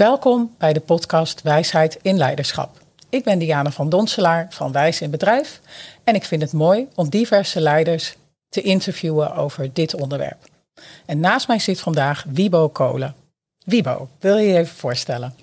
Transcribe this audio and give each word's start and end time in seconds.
Welkom 0.00 0.54
bij 0.58 0.72
de 0.72 0.80
podcast 0.80 1.42
Wijsheid 1.42 1.98
in 2.02 2.16
Leiderschap. 2.16 2.78
Ik 3.08 3.24
ben 3.24 3.38
Diana 3.38 3.70
van 3.70 3.88
Donselaar 3.88 4.46
van 4.50 4.72
Wijs 4.72 5.00
in 5.00 5.10
Bedrijf 5.10 5.60
en 6.04 6.14
ik 6.14 6.24
vind 6.24 6.42
het 6.42 6.52
mooi 6.52 6.86
om 6.94 7.08
diverse 7.08 7.60
leiders 7.60 8.16
te 8.48 8.60
interviewen 8.60 9.34
over 9.34 9.70
dit 9.72 9.94
onderwerp. 9.94 10.36
En 11.06 11.20
naast 11.20 11.48
mij 11.48 11.58
zit 11.58 11.80
vandaag 11.80 12.24
Wiebo 12.28 12.68
Kolen. 12.68 13.14
Wiebo, 13.64 14.08
wil 14.20 14.36
je 14.36 14.48
je 14.48 14.58
even 14.58 14.76
voorstellen? 14.76 15.34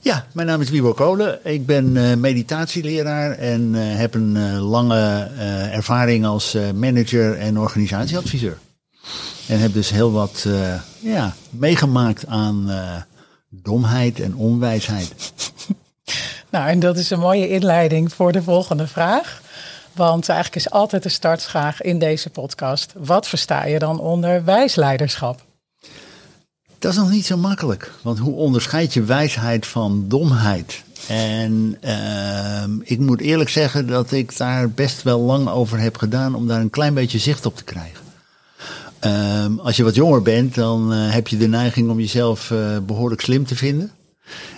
Ja, 0.00 0.26
mijn 0.32 0.46
naam 0.46 0.60
is 0.60 0.70
Wiebo 0.70 0.92
Kolen. 0.92 1.38
Ik 1.44 1.66
ben 1.66 1.94
uh, 1.96 2.14
meditatieleraar 2.14 3.32
en 3.32 3.74
uh, 3.74 3.96
heb 3.96 4.14
een 4.14 4.34
uh, 4.36 4.70
lange 4.70 5.30
ervaring 5.72 6.26
als 6.26 6.56
manager 6.74 7.38
en 7.38 7.58
organisatieadviseur. 7.58 8.58
En 9.48 9.60
heb 9.60 9.72
dus 9.72 9.90
heel 9.90 10.12
wat 10.12 10.46
ja, 11.00 11.34
meegemaakt 11.50 12.26
aan 12.26 12.70
domheid 13.48 14.20
en 14.20 14.34
onwijsheid. 14.34 15.32
nou, 16.50 16.68
en 16.68 16.80
dat 16.80 16.96
is 16.96 17.10
een 17.10 17.18
mooie 17.18 17.48
inleiding 17.48 18.12
voor 18.12 18.32
de 18.32 18.42
volgende 18.42 18.86
vraag. 18.86 19.42
Want 19.92 20.28
eigenlijk 20.28 20.64
is 20.64 20.70
altijd 20.70 21.02
de 21.02 21.08
startvraag 21.08 21.82
in 21.82 21.98
deze 21.98 22.30
podcast: 22.30 22.92
wat 22.96 23.28
versta 23.28 23.64
je 23.64 23.78
dan 23.78 24.00
onder 24.00 24.44
wijsleiderschap? 24.44 25.44
Dat 26.78 26.92
is 26.92 26.98
nog 26.98 27.10
niet 27.10 27.26
zo 27.26 27.36
makkelijk. 27.36 27.92
Want 28.02 28.18
hoe 28.18 28.34
onderscheid 28.34 28.94
je 28.94 29.02
wijsheid 29.02 29.66
van 29.66 30.04
domheid? 30.08 30.84
En 31.08 31.78
uh, 31.84 32.62
ik 32.82 32.98
moet 32.98 33.20
eerlijk 33.20 33.50
zeggen 33.50 33.86
dat 33.86 34.12
ik 34.12 34.36
daar 34.36 34.70
best 34.70 35.02
wel 35.02 35.20
lang 35.20 35.48
over 35.48 35.78
heb 35.78 35.96
gedaan 35.96 36.34
om 36.34 36.46
daar 36.46 36.60
een 36.60 36.70
klein 36.70 36.94
beetje 36.94 37.18
zicht 37.18 37.46
op 37.46 37.56
te 37.56 37.64
krijgen. 37.64 38.05
Uh, 39.04 39.44
als 39.58 39.76
je 39.76 39.84
wat 39.84 39.94
jonger 39.94 40.22
bent, 40.22 40.54
dan 40.54 40.92
uh, 40.92 41.12
heb 41.12 41.28
je 41.28 41.36
de 41.36 41.48
neiging 41.48 41.90
om 41.90 41.98
jezelf 41.98 42.50
uh, 42.50 42.78
behoorlijk 42.86 43.20
slim 43.20 43.46
te 43.46 43.56
vinden. 43.56 43.90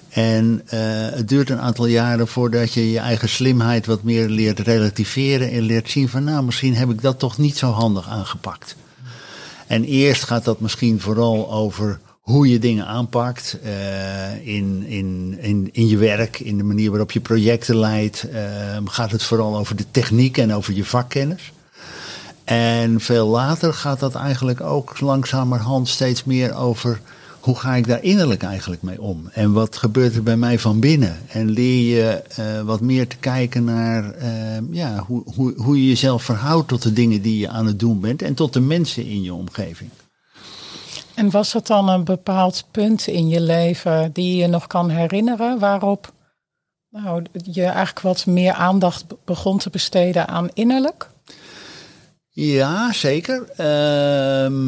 En 0.08 0.62
uh, 0.64 0.70
het 1.11 1.28
duurt 1.28 1.50
een 1.50 1.61
aantal 1.61 1.86
jaren 1.86 2.28
voordat 2.28 2.72
je 2.72 2.91
je 2.91 2.98
eigen 2.98 3.28
slimheid 3.28 3.86
wat 3.86 4.03
meer 4.03 4.28
leert 4.28 4.59
relativeren 4.59 5.50
en 5.50 5.62
leert 5.62 5.91
zien 5.91 6.09
van 6.09 6.25
nou, 6.25 6.44
misschien 6.44 6.75
heb 6.75 6.91
ik 6.91 7.03
dat 7.03 7.19
toch 7.19 7.39
niet 7.39 7.56
zo 7.56 7.70
handig 7.70 8.09
aangepakt. 8.09 8.77
En 9.66 9.84
eerst 9.84 10.25
gaat 10.25 10.44
dat 10.44 10.61
misschien 10.61 11.00
vooral 11.00 11.53
over 11.53 12.00
hoe 12.20 12.48
je 12.48 12.59
dingen 12.59 12.86
aanpakt 12.86 13.59
in, 14.42 14.84
in, 14.86 15.36
in, 15.41 15.69
in 15.72 15.89
je 15.89 15.97
werk, 15.97 16.41
in 16.41 16.56
de 16.56 16.64
manier 16.64 16.91
waarop 16.91 17.11
je 17.11 17.20
projecten 17.20 17.77
leidt. 17.77 18.27
Uh, 18.33 18.41
gaat 18.84 19.11
het 19.11 19.22
vooral 19.22 19.56
over 19.56 19.77
de 19.77 19.84
techniek 19.91 20.39
en 20.39 20.55
over 20.55 20.75
je 20.75 20.84
vakkennis. 20.84 21.53
En 22.48 23.00
veel 23.00 23.27
later 23.27 23.74
gaat 23.74 24.00
dat 24.00 24.14
eigenlijk 24.14 24.60
ook 24.60 25.00
langzamerhand 25.00 25.88
steeds 25.88 26.24
meer 26.24 26.54
over 26.54 27.00
hoe 27.41 27.58
ga 27.58 27.74
ik 27.74 27.86
daar 27.86 28.02
innerlijk 28.02 28.42
eigenlijk 28.42 28.82
mee 28.82 29.00
om? 29.00 29.28
En 29.32 29.52
wat 29.52 29.77
gebeurt 29.77 30.14
er 30.14 30.22
bij 30.22 30.36
mij 30.36 30.58
van 30.58 30.80
binnen? 30.80 31.19
En 31.28 31.50
leer 31.50 31.96
je 31.96 32.22
uh, 32.38 32.60
wat 32.60 32.80
meer 32.80 33.08
te 33.08 33.16
kijken 33.16 33.64
naar 33.64 34.14
uh, 34.16 34.24
ja, 34.70 35.04
hoe, 35.06 35.22
hoe, 35.34 35.54
hoe 35.56 35.76
je 35.82 35.88
jezelf 35.88 36.22
verhoudt 36.22 36.69
tot 36.69 36.82
de 36.82 36.92
dingen 36.92 37.22
die 37.22 37.38
je 37.38 37.48
aan 37.48 37.66
het 37.66 37.78
doen 37.78 38.00
bent 38.00 38.22
en 38.22 38.34
tot 38.34 38.52
de 38.52 38.60
mensen 38.60 39.06
in 39.06 39.22
je 39.22 39.34
omgeving. 39.34 39.91
En 41.14 41.30
was 41.30 41.52
het 41.52 41.66
dan 41.66 41.88
een 41.88 42.04
bepaald 42.04 42.64
punt 42.70 43.06
in 43.06 43.28
je 43.28 43.41
leven 43.41 44.12
die 44.12 44.36
je 44.36 44.46
nog 44.46 44.66
kan 44.66 44.88
herinneren 44.88 45.58
waarop 45.58 46.12
nou, 46.91 47.22
je 47.42 47.64
eigenlijk 47.64 48.00
wat 48.00 48.26
meer 48.26 48.52
aandacht 48.52 49.04
begon 49.24 49.58
te 49.58 49.70
besteden 49.70 50.28
aan 50.28 50.48
innerlijk? 50.54 51.08
Ja, 52.41 52.92
zeker. 52.92 53.42
Uh, 53.61 54.58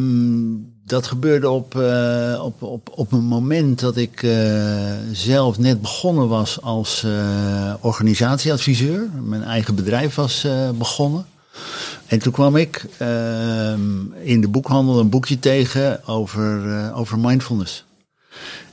dat 0.84 1.06
gebeurde 1.06 1.50
op, 1.50 1.74
uh, 1.74 2.40
op, 2.44 2.62
op, 2.62 2.90
op 2.94 3.12
een 3.12 3.24
moment 3.24 3.80
dat 3.80 3.96
ik 3.96 4.22
uh, 4.22 4.92
zelf 5.12 5.58
net 5.58 5.80
begonnen 5.80 6.28
was 6.28 6.62
als 6.62 7.02
uh, 7.06 7.74
organisatieadviseur. 7.80 9.08
Mijn 9.22 9.42
eigen 9.42 9.74
bedrijf 9.74 10.14
was 10.14 10.46
begonnen. 10.74 11.26
En 12.06 12.18
toen 12.18 12.32
kwam 12.32 12.56
ik 12.56 12.86
ehm, 12.98 14.12
in 14.22 14.40
de 14.40 14.48
boekhandel 14.48 14.98
een 14.98 15.10
boekje 15.10 15.38
tegen 15.38 16.06
over, 16.06 16.92
over 16.94 17.18
mindfulness. 17.18 17.84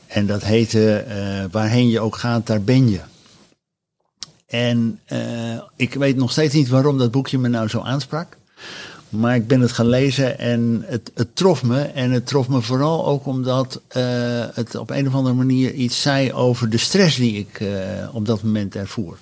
En 0.08 0.26
dat 0.26 0.44
heette 0.44 1.06
Waarheen 1.52 1.90
je 1.90 2.00
ook 2.00 2.16
gaat, 2.16 2.48
daar 2.48 2.62
ben 2.62 2.90
je. 2.90 3.00
En 4.48 5.00
ik 5.76 5.94
weet 5.94 6.16
nog 6.16 6.32
steeds 6.32 6.54
niet 6.54 6.70
waarom 6.70 6.98
dat 6.98 7.12
boekje 7.12 7.38
me 7.38 7.48
nou 7.48 7.68
zo 7.68 7.80
aansprak. 7.80 8.38
Maar 9.10 9.36
ik 9.36 9.48
ben 9.48 9.62
het 9.62 9.72
gaan 9.72 9.88
lezen 9.88 10.40
en 10.40 10.84
het, 10.86 11.12
het 11.14 11.36
trof 11.36 11.64
me. 11.64 11.82
En 11.82 12.12
het 12.12 12.26
trof 12.26 12.48
me 12.48 12.62
vooral 12.62 13.06
ook 13.06 13.26
omdat 13.26 13.82
uh, 13.98 14.04
het 14.54 14.76
op 14.76 14.90
een 14.90 15.08
of 15.08 15.14
andere 15.14 15.36
manier 15.36 15.74
iets 15.74 16.02
zei 16.02 16.34
over 16.34 16.70
de 16.70 16.78
stress 16.78 17.16
die 17.16 17.38
ik 17.38 17.60
uh, 17.60 17.70
op 18.12 18.26
dat 18.26 18.44
moment 18.44 18.76
ervoer. 18.76 19.18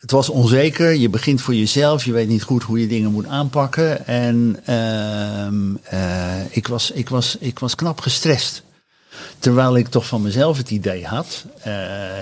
Het 0.00 0.10
was 0.10 0.28
onzeker, 0.28 0.94
je 0.94 1.08
begint 1.08 1.40
voor 1.40 1.54
jezelf, 1.54 2.04
je 2.04 2.12
weet 2.12 2.28
niet 2.28 2.42
goed 2.42 2.62
hoe 2.62 2.80
je 2.80 2.86
dingen 2.86 3.12
moet 3.12 3.26
aanpakken. 3.26 4.06
En 4.06 4.56
uh, 5.92 6.40
ik, 6.50 6.66
was, 6.66 6.90
ik, 6.90 7.08
was, 7.08 7.36
ik 7.40 7.58
was 7.58 7.74
knap 7.74 8.00
gestrest. 8.00 8.62
Terwijl 9.38 9.76
ik 9.76 9.88
toch 9.88 10.06
van 10.06 10.22
mezelf 10.22 10.56
het 10.56 10.70
idee 10.70 11.06
had 11.06 11.44
uh, 11.66 11.74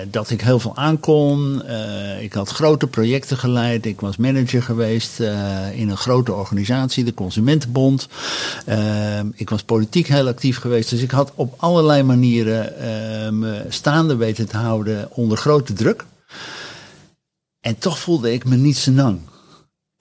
dat 0.07 0.29
ik 0.29 0.41
heel 0.41 0.59
veel 0.59 0.75
aankon. 0.75 1.61
Uh, 1.65 2.23
ik 2.23 2.33
had 2.33 2.49
grote 2.49 2.87
projecten 2.87 3.37
geleid. 3.37 3.85
Ik 3.85 4.01
was 4.01 4.17
manager 4.17 4.63
geweest 4.63 5.19
uh, 5.19 5.79
in 5.79 5.89
een 5.89 5.97
grote 5.97 6.33
organisatie, 6.33 7.03
de 7.03 7.13
Consumentenbond. 7.13 8.07
ik 9.33 9.49
was 9.49 9.63
politiek 9.63 10.07
heel 10.07 10.27
actief 10.27 10.57
geweest. 10.57 10.89
Dus 10.89 11.01
ik 11.01 11.11
had 11.11 11.31
op 11.35 11.53
allerlei 11.57 12.03
manieren 12.03 12.73
me 13.39 13.65
staande 13.69 14.15
weten 14.15 14.47
te 14.47 14.57
houden 14.57 15.07
onder 15.11 15.37
grote 15.37 15.73
druk. 15.73 16.05
En 17.59 17.77
toch 17.77 17.99
voelde 17.99 18.33
ik 18.33 18.45
me 18.45 18.55
niet 18.55 18.77
senang. 18.77 19.19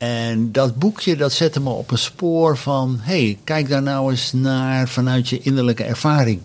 En 0.03 0.53
dat 0.53 0.75
boekje 0.75 1.17
dat 1.17 1.33
zette 1.33 1.61
me 1.61 1.71
op 1.71 1.91
een 1.91 1.99
spoor 1.99 2.57
van: 2.57 2.99
hey, 3.01 3.39
kijk 3.45 3.69
daar 3.69 3.83
nou 3.83 4.11
eens 4.11 4.33
naar 4.33 4.89
vanuit 4.89 5.29
je 5.29 5.39
innerlijke 5.39 5.85
ervaring. 5.85 6.41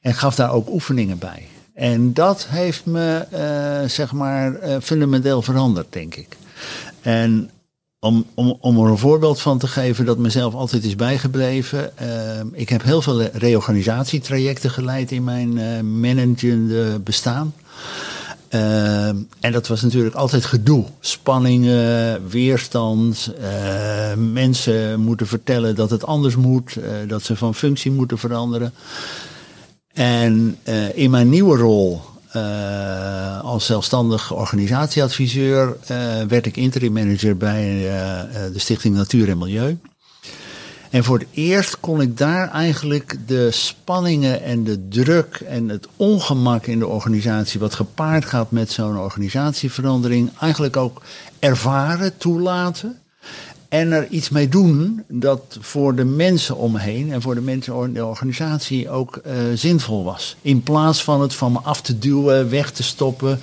En 0.00 0.14
gaf 0.14 0.34
daar 0.34 0.52
ook 0.52 0.70
oefeningen 0.70 1.18
bij. 1.18 1.46
En 1.74 2.12
dat 2.12 2.46
heeft 2.48 2.86
me, 2.86 3.26
uh, 3.32 3.88
zeg 3.88 4.12
maar, 4.12 4.68
uh, 4.68 4.76
fundamenteel 4.82 5.42
veranderd, 5.42 5.92
denk 5.92 6.14
ik. 6.14 6.36
En 7.00 7.50
om, 7.98 8.26
om, 8.34 8.56
om 8.60 8.84
er 8.84 8.90
een 8.90 8.98
voorbeeld 8.98 9.40
van 9.40 9.58
te 9.58 9.66
geven 9.66 10.04
dat 10.04 10.18
mezelf 10.18 10.54
altijd 10.54 10.84
is 10.84 10.96
bijgebleven. 10.96 11.92
Uh, 12.02 12.08
ik 12.52 12.68
heb 12.68 12.82
heel 12.82 13.02
veel 13.02 13.22
reorganisatietrajecten 13.22 14.70
geleid 14.70 15.10
in 15.10 15.24
mijn 15.24 16.00
managende 16.00 16.98
bestaan. 16.98 17.54
En 19.40 19.52
dat 19.52 19.68
was 19.68 19.82
natuurlijk 19.82 20.14
altijd 20.14 20.44
gedoe. 20.44 20.84
Spanningen, 21.00 22.28
weerstand. 22.28 23.32
Mensen 24.16 25.00
moeten 25.00 25.26
vertellen 25.26 25.74
dat 25.74 25.90
het 25.90 26.06
anders 26.06 26.36
moet. 26.36 26.76
Dat 27.06 27.22
ze 27.22 27.36
van 27.36 27.54
functie 27.54 27.90
moeten 27.90 28.18
veranderen. 28.18 28.72
En 30.00 30.58
uh, 30.68 30.96
in 30.96 31.10
mijn 31.10 31.28
nieuwe 31.28 31.56
rol 31.56 32.00
uh, 32.36 33.40
als 33.40 33.66
zelfstandig 33.66 34.32
organisatieadviseur 34.32 35.76
uh, 35.90 36.22
werd 36.28 36.46
ik 36.46 36.56
interim 36.56 36.92
manager 36.92 37.36
bij 37.36 37.62
de 38.52 38.58
Stichting 38.58 38.94
Natuur 38.94 39.28
en 39.28 39.38
Milieu. 39.38 39.78
En 40.90 41.04
voor 41.04 41.18
het 41.18 41.28
eerst 41.30 41.80
kon 41.80 42.00
ik 42.00 42.18
daar 42.18 42.50
eigenlijk 42.50 43.16
de 43.26 43.50
spanningen 43.50 44.42
en 44.42 44.64
de 44.64 44.88
druk 44.88 45.42
en 45.46 45.68
het 45.68 45.88
ongemak 45.96 46.66
in 46.66 46.78
de 46.78 46.86
organisatie, 46.86 47.60
wat 47.60 47.74
gepaard 47.74 48.24
gaat 48.24 48.50
met 48.50 48.70
zo'n 48.70 48.98
organisatieverandering, 48.98 50.30
eigenlijk 50.38 50.76
ook 50.76 51.02
ervaren, 51.38 52.18
toelaten 52.18 52.98
en 53.70 53.92
er 53.92 54.06
iets 54.08 54.28
mee 54.28 54.48
doen 54.48 55.02
dat 55.08 55.58
voor 55.60 55.94
de 55.94 56.04
mensen 56.04 56.56
omheen 56.56 57.12
en 57.12 57.22
voor 57.22 57.34
de 57.34 57.40
mensen 57.40 57.84
in 57.84 57.92
de 57.92 58.06
organisatie 58.06 58.90
ook 58.90 59.20
uh, 59.26 59.32
zinvol 59.54 60.04
was. 60.04 60.36
In 60.42 60.62
plaats 60.62 61.04
van 61.04 61.20
het 61.20 61.34
van 61.34 61.52
me 61.52 61.58
af 61.58 61.80
te 61.80 61.98
duwen, 61.98 62.50
weg 62.50 62.70
te 62.70 62.82
stoppen, 62.82 63.40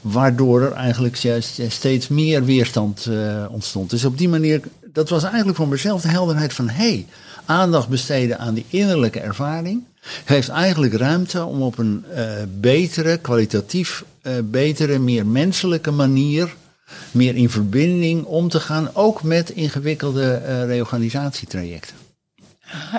waardoor 0.00 0.62
er 0.62 0.72
eigenlijk 0.72 1.16
juist 1.16 1.60
steeds 1.68 2.08
meer 2.08 2.44
weerstand 2.44 3.06
uh, 3.10 3.44
ontstond. 3.50 3.90
Dus 3.90 4.04
op 4.04 4.18
die 4.18 4.28
manier, 4.28 4.60
dat 4.92 5.08
was 5.08 5.22
eigenlijk 5.22 5.56
voor 5.56 5.68
mezelf 5.68 6.02
de 6.02 6.08
helderheid 6.08 6.52
van 6.52 6.68
hé, 6.68 6.88
hey, 6.88 7.06
aandacht 7.44 7.88
besteden 7.88 8.38
aan 8.38 8.54
die 8.54 8.66
innerlijke 8.68 9.20
ervaring. 9.20 9.82
Geeft 10.24 10.48
eigenlijk 10.48 10.94
ruimte 10.94 11.44
om 11.44 11.62
op 11.62 11.78
een 11.78 12.04
uh, 12.14 12.18
betere, 12.60 13.16
kwalitatief 13.16 14.04
betere, 14.44 14.98
meer 14.98 15.26
menselijke 15.26 15.90
manier 15.90 16.54
meer 17.10 17.36
in 17.36 17.50
verbinding 17.50 18.24
om 18.24 18.48
te 18.48 18.60
gaan, 18.60 18.90
ook 18.94 19.22
met 19.22 19.50
ingewikkelde 19.50 20.42
uh, 20.46 20.64
reorganisatietrajecten. 20.64 21.96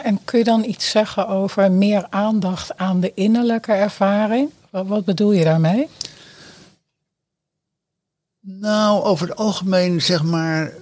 En 0.03 0.19
kun 0.25 0.39
je 0.39 0.45
dan 0.45 0.63
iets 0.63 0.89
zeggen 0.89 1.27
over 1.27 1.71
meer 1.71 2.07
aandacht 2.09 2.77
aan 2.77 2.99
de 2.99 3.11
innerlijke 3.13 3.71
ervaring? 3.71 4.49
Wat, 4.69 4.87
wat 4.87 5.05
bedoel 5.05 5.31
je 5.31 5.43
daarmee? 5.43 5.87
Nou, 8.39 9.03
over 9.03 9.27
het 9.27 9.37
algemeen 9.37 10.01
zeg 10.01 10.23
maar 10.23 10.73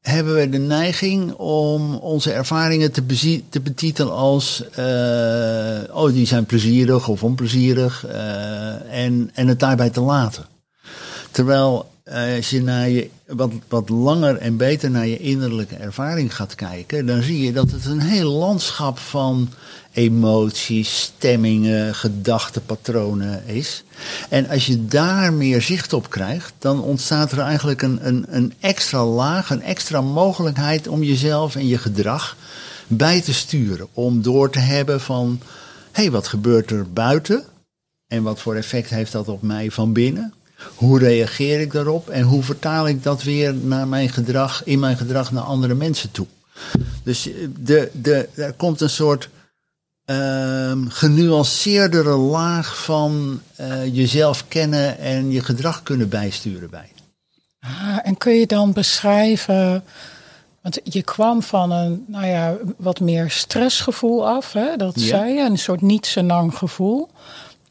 hebben 0.00 0.34
we 0.34 0.48
de 0.48 0.58
neiging 0.58 1.32
om 1.32 1.94
onze 1.94 2.32
ervaringen 2.32 2.92
te, 2.92 3.42
te 3.48 3.60
betitelen 3.60 4.12
als, 4.12 4.64
uh, 4.78 5.96
oh, 5.96 6.12
die 6.12 6.26
zijn 6.26 6.46
plezierig 6.46 7.08
of 7.08 7.22
onplezierig, 7.22 8.06
uh, 8.06 9.04
en, 9.04 9.30
en 9.34 9.48
het 9.48 9.60
daarbij 9.60 9.90
te 9.90 10.00
laten. 10.00 10.46
Terwijl 11.30 11.90
uh, 12.04 12.36
als 12.36 12.50
je 12.50 12.62
naar 12.62 12.88
je 12.88 13.08
wat, 13.26 13.52
wat 13.68 13.88
langer 13.88 14.36
en 14.36 14.56
beter 14.56 14.90
naar 14.90 15.06
je 15.06 15.18
innerlijke 15.18 15.74
ervaring 15.74 16.34
gaat 16.34 16.54
kijken, 16.54 17.06
dan 17.06 17.22
zie 17.22 17.42
je 17.42 17.52
dat 17.52 17.70
het 17.70 17.84
een 17.84 18.00
heel 18.00 18.30
landschap 18.30 18.98
van 18.98 19.48
emoties, 19.92 21.00
stemmingen, 21.00 21.94
gedachtenpatronen 21.94 23.46
is. 23.46 23.84
En 24.28 24.48
als 24.48 24.66
je 24.66 24.86
daar 24.86 25.32
meer 25.32 25.62
zicht 25.62 25.92
op 25.92 26.10
krijgt, 26.10 26.52
dan 26.58 26.82
ontstaat 26.82 27.32
er 27.32 27.38
eigenlijk 27.38 27.82
een, 27.82 28.06
een, 28.06 28.26
een 28.28 28.54
extra 28.60 29.04
laag, 29.04 29.50
een 29.50 29.62
extra 29.62 30.00
mogelijkheid 30.00 30.88
om 30.88 31.02
jezelf 31.02 31.54
en 31.54 31.66
je 31.66 31.78
gedrag 31.78 32.36
bij 32.86 33.20
te 33.20 33.34
sturen. 33.34 33.88
Om 33.92 34.22
door 34.22 34.50
te 34.50 34.58
hebben 34.58 35.00
van, 35.00 35.40
hé, 35.92 36.02
hey, 36.02 36.10
wat 36.10 36.28
gebeurt 36.28 36.70
er 36.70 36.92
buiten? 36.92 37.44
En 38.06 38.22
wat 38.22 38.40
voor 38.40 38.54
effect 38.54 38.90
heeft 38.90 39.12
dat 39.12 39.28
op 39.28 39.42
mij 39.42 39.70
van 39.70 39.92
binnen? 39.92 40.32
Hoe 40.74 40.98
reageer 40.98 41.60
ik 41.60 41.72
daarop 41.72 42.08
en 42.08 42.22
hoe 42.22 42.42
vertaal 42.42 42.88
ik 42.88 43.02
dat 43.02 43.22
weer 43.22 43.54
naar 43.54 43.88
mijn 43.88 44.08
gedrag, 44.08 44.64
in 44.64 44.78
mijn 44.78 44.96
gedrag 44.96 45.32
naar 45.32 45.42
andere 45.42 45.74
mensen 45.74 46.10
toe? 46.10 46.26
Dus 47.02 47.28
de, 47.58 47.90
de, 47.92 48.28
er 48.34 48.52
komt 48.52 48.80
een 48.80 48.90
soort 48.90 49.28
uh, 50.06 50.72
genuanceerdere 50.88 52.16
laag 52.16 52.82
van 52.82 53.40
uh, 53.60 53.94
jezelf 53.94 54.48
kennen 54.48 54.98
en 54.98 55.30
je 55.30 55.44
gedrag 55.44 55.82
kunnen 55.82 56.08
bijsturen 56.08 56.70
bij. 56.70 56.90
Ah, 57.60 57.98
en 58.02 58.16
kun 58.16 58.32
je 58.32 58.46
dan 58.46 58.72
beschrijven, 58.72 59.84
want 60.62 60.80
je 60.84 61.02
kwam 61.02 61.42
van 61.42 61.70
een 61.70 62.04
nou 62.06 62.26
ja, 62.26 62.56
wat 62.76 63.00
meer 63.00 63.30
stressgevoel 63.30 64.28
af, 64.28 64.52
hè? 64.52 64.76
dat 64.76 65.00
zei 65.00 65.32
je, 65.32 65.40
een 65.40 65.58
soort 65.58 65.82
niet 65.82 66.06
zo 66.06 66.48
gevoel. 66.48 67.08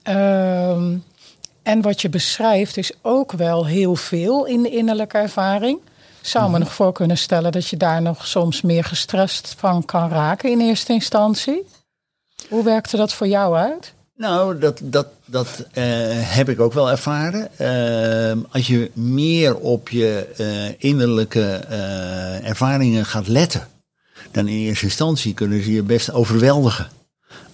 Uh, 0.10 0.94
en 1.68 1.82
wat 1.82 2.02
je 2.02 2.10
beschrijft 2.10 2.78
is 2.78 2.92
ook 3.02 3.32
wel 3.32 3.66
heel 3.66 3.96
veel 3.96 4.46
in 4.46 4.62
de 4.62 4.70
innerlijke 4.70 5.18
ervaring. 5.18 5.80
Zou 6.22 6.44
me 6.44 6.50
mhm. 6.50 6.60
nog 6.60 6.74
voor 6.74 6.92
kunnen 6.92 7.18
stellen 7.18 7.52
dat 7.52 7.68
je 7.68 7.78
daar 7.78 8.02
nog 8.02 8.28
soms 8.28 8.62
meer 8.62 8.84
gestrest 8.84 9.56
van 9.58 9.86
kan 9.86 10.10
raken 10.10 10.52
in 10.52 10.60
eerste 10.60 10.94
instantie? 10.94 11.68
Hoe 12.50 12.64
werkte 12.64 12.98
dat 12.98 13.14
voor 13.14 13.28
jou 13.28 13.56
uit? 13.56 13.94
Nou, 14.16 14.60
dat, 14.60 14.80
dat, 14.84 15.08
dat 15.26 15.48
uh, 15.60 15.84
heb 16.36 16.50
ik 16.50 16.60
ook 16.60 16.74
wel 16.74 16.90
ervaren. 16.90 17.50
Uh, 18.38 18.44
als 18.52 18.68
je 18.68 18.92
meer 18.94 19.56
op 19.56 19.90
je 19.90 20.28
uh, 20.38 20.90
innerlijke 20.92 21.46
ervaringen 22.44 23.06
gaat 23.06 23.28
letten, 23.28 23.68
dan 24.32 24.48
in 24.48 24.58
eerste 24.58 24.86
instantie 24.86 25.34
kunnen 25.34 25.64
ze 25.64 25.72
je 25.72 25.84
best 25.84 26.12
overweldigen. 26.12 26.88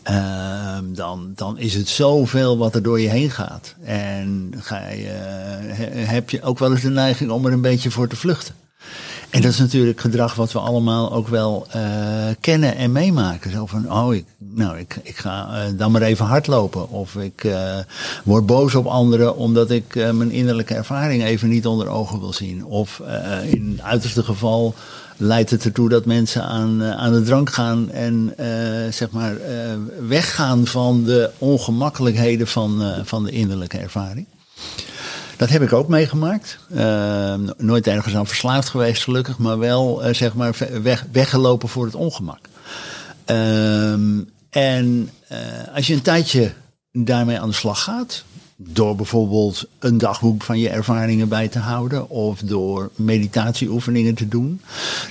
Ehm, 0.04 0.94
dan, 0.94 1.32
dan 1.36 1.58
is 1.58 1.74
het 1.74 1.88
zoveel 1.88 2.58
wat 2.58 2.76
er 2.76 2.84
door 2.84 3.00
je 3.00 3.10
heen 3.10 3.32
gaat. 3.32 3.76
En 3.84 4.54
ga 4.58 4.90
je, 4.90 5.08
heb 5.96 6.30
je 6.30 6.42
ook 6.42 6.60
wel 6.60 6.72
eens 6.72 6.82
de 6.82 6.90
neiging 6.90 7.32
om 7.32 7.46
er 7.46 7.52
een 7.52 7.62
beetje 7.62 7.92
voor 7.92 8.08
te 8.08 8.16
vluchten. 8.16 8.56
En 9.30 9.42
dat 9.42 9.52
is 9.52 9.58
natuurlijk 9.58 10.00
gedrag 10.00 10.36
wat 10.36 10.52
we 10.52 10.60
allemaal 10.60 11.14
ook 11.14 11.28
wel 11.28 11.68
uh, 11.76 11.84
kennen 12.40 12.76
en 12.76 12.92
meemaken. 12.92 13.52
Zo 13.52 13.66
van, 13.66 13.94
oh, 13.94 14.14
ik, 14.14 14.26
nou, 14.38 14.78
ik, 14.78 14.98
ik 15.04 15.18
ga 15.18 15.50
uh, 15.50 15.78
dan 15.78 15.92
maar 15.92 16.02
even 16.02 16.26
hardlopen. 16.26 16.90
Of 16.90 17.16
ik 17.16 17.44
uh, 17.44 17.78
word 18.24 18.46
boos 18.46 18.76
op 18.76 18.86
anderen 18.86 19.36
omdat 19.36 19.72
ik 19.72 19.96
mijn 19.96 20.32
innerlijke 20.32 20.74
ervaring 20.74 21.24
even 21.24 21.50
niet 21.50 21.68
onder 21.68 21.88
ogen 21.88 22.20
wil 22.20 22.34
zien. 22.34 22.66
Of 22.66 23.02
in 23.50 23.72
het 23.72 23.82
uiterste 23.82 24.24
geval 24.24 24.76
leidt 25.18 25.50
het 25.50 25.66
ertoe 25.66 25.90
dat 25.90 26.06
mensen 26.06 26.44
aan, 26.44 26.84
aan 26.84 27.14
de 27.14 27.22
drank 27.22 27.50
gaan 27.50 27.92
en 27.92 28.34
zeg 28.90 29.10
maar 29.12 29.38
weggaan 30.08 30.68
van 30.68 31.04
de 31.04 31.30
ongemakkelijkheden 31.38 32.48
van, 32.48 32.94
van 33.04 33.24
de 33.24 33.32
innerlijke 33.32 33.78
ervaring. 33.78 34.26
Dat 35.38 35.50
heb 35.50 35.62
ik 35.62 35.74
ook 35.74 35.88
meegemaakt. 35.88 36.58
Nooit 37.58 37.88
ergens 37.88 38.16
aan 38.16 38.28
verslaafd 38.28 38.70
geweest, 38.70 39.04
gelukkig, 39.04 39.38
maar 39.38 39.60
wel 39.60 40.02
zeg 40.12 40.34
maar 40.34 40.56
weg, 40.82 41.06
weggelopen 41.12 41.70
voor 41.70 41.86
het 41.86 41.96
ongemak. 41.96 42.40
Uh, 43.32 43.94
en 44.50 45.10
als 45.76 45.88
je 45.88 45.94
een 45.94 46.02
tijdje 46.02 46.52
daarmee 46.92 47.40
aan 47.40 47.50
de 47.50 47.56
slag 47.56 47.84
gaat, 47.84 48.24
door 48.70 48.96
bijvoorbeeld 48.96 49.66
een 49.80 49.98
dagboek 49.98 50.44
van 50.44 50.60
je 50.60 50.70
ervaringen 50.70 51.28
bij 51.28 51.48
te 51.48 51.60
houden 51.60 52.10
of 52.10 52.40
door 52.40 52.92
meditatieoefeningen 52.96 54.16
te 54.16 54.28
doen, 54.28 54.62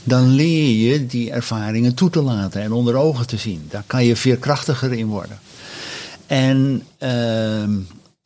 dan 0.05 0.29
leer 0.29 0.91
je 0.91 1.07
die 1.07 1.31
ervaringen 1.31 1.95
toe 1.95 2.11
te 2.11 2.23
laten 2.23 2.63
en 2.63 2.73
onder 2.73 2.95
ogen 2.95 3.27
te 3.27 3.37
zien. 3.37 3.67
Daar 3.69 3.85
kan 3.87 4.05
je 4.05 4.17
veerkrachtiger 4.17 4.93
in 4.93 5.07
worden. 5.07 5.39
En 6.27 6.83
ehm, 6.99 7.71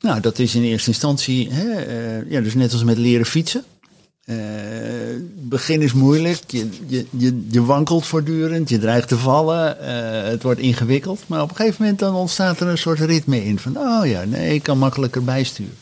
nou, 0.01 0.21
dat 0.21 0.39
is 0.39 0.55
in 0.55 0.63
eerste 0.63 0.91
instantie, 0.91 1.53
hè, 1.53 1.87
uh, 2.23 2.31
ja, 2.31 2.41
dus 2.41 2.55
net 2.55 2.73
als 2.73 2.85
met 2.85 2.99
leren 2.99 3.27
fietsen. 3.27 3.65
Het 4.33 5.49
begin 5.49 5.83
is 5.83 5.93
moeilijk, 5.93 6.43
je, 6.47 6.69
je, 6.87 7.47
je, 7.51 7.65
wankelt 7.65 8.07
voortdurend, 8.07 8.69
je 8.69 8.79
dreigt 8.79 9.09
te 9.09 9.17
vallen, 9.17 9.77
uh, 9.81 9.89
het 10.31 10.43
wordt 10.43 10.61
ingewikkeld. 10.61 11.21
Maar 11.27 11.43
op 11.43 11.51
een 11.51 11.57
gegeven 11.57 11.83
moment 11.83 11.99
dan 11.99 12.15
ontstaat 12.15 12.61
er 12.61 12.67
een 12.67 12.79
soort 12.79 12.99
ritme 12.99 13.45
in 13.45 13.59
van, 13.59 13.79
oh 13.79 14.07
ja, 14.07 14.25
nee, 14.25 14.55
ik 14.55 14.63
kan 14.63 14.79
makkelijker 14.79 15.25
bijsturen. 15.25 15.75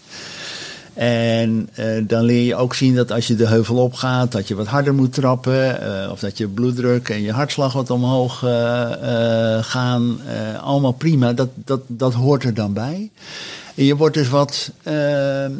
En 0.95 1.69
uh, 1.79 2.05
dan 2.07 2.25
leer 2.25 2.45
je 2.45 2.57
ook 2.57 2.75
zien 2.75 2.95
dat 2.95 3.13
als 3.13 3.27
je 3.27 3.37
de 3.37 3.47
heuvel 3.47 3.77
opgaat, 3.77 4.33
dat 4.33 4.49
je 4.49 4.55
wat 4.55 4.67
harder 4.67 4.95
moet 4.95 5.13
trappen. 5.13 5.81
Of 6.11 6.21
dat 6.21 6.39
je 6.39 6.49
bloeddruk 6.49 7.09
en 7.09 7.23
je 7.23 7.33
hartslag 7.33 7.73
wat 7.73 7.91
omhoog 7.91 8.39
gaan. 9.61 10.21
allemaal 10.63 10.93
prima, 10.93 11.33
dat, 11.33 11.49
dat, 11.55 11.81
dat 11.87 12.15
hoort 12.15 12.45
er 12.45 12.55
dan 12.55 12.73
bij. 12.73 13.11
Je 13.75 13.97
wordt 13.97 14.15
dus 14.15 14.29
wat, 14.29 14.71
uh, 14.83 14.93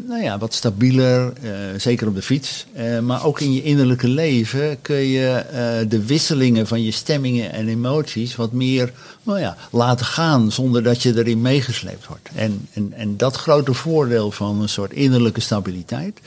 nou 0.09 0.23
ja, 0.23 0.39
wat 0.39 0.55
stabieler, 0.55 1.33
uh, 1.43 1.51
zeker 1.77 2.09
op 2.09 2.15
de 2.15 2.23
fiets. 2.23 2.67
Uh, 2.77 2.99
maar 2.99 3.25
ook 3.25 3.41
in 3.41 3.53
je 3.53 3.63
innerlijke 3.63 4.09
leven 4.09 4.81
kun 4.83 4.97
je 4.97 5.45
de 5.89 6.05
wisselingen 6.05 6.67
van 6.67 6.83
je 6.83 6.91
stemmingen 6.91 7.53
en 7.53 7.69
emoties 7.69 8.37
wat 8.37 8.53
meer 8.53 8.93
nou 9.23 9.39
ja, 9.39 9.57
laten 9.71 10.07
gaan 10.07 10.53
zonder 10.53 10.83
dat 10.83 11.03
je 11.03 11.17
erin 11.17 11.41
meegesleept 11.41 12.07
wordt. 12.07 12.29
En, 12.35 12.69
en, 12.73 12.93
en 12.93 13.17
dat 13.17 13.37
grote 13.37 13.75
voordeel 13.75 14.31
van 14.31 14.63
een 14.63 14.69
soort 14.69 14.93
innerlijke 14.93 15.41
stabiliteit, 15.41 16.21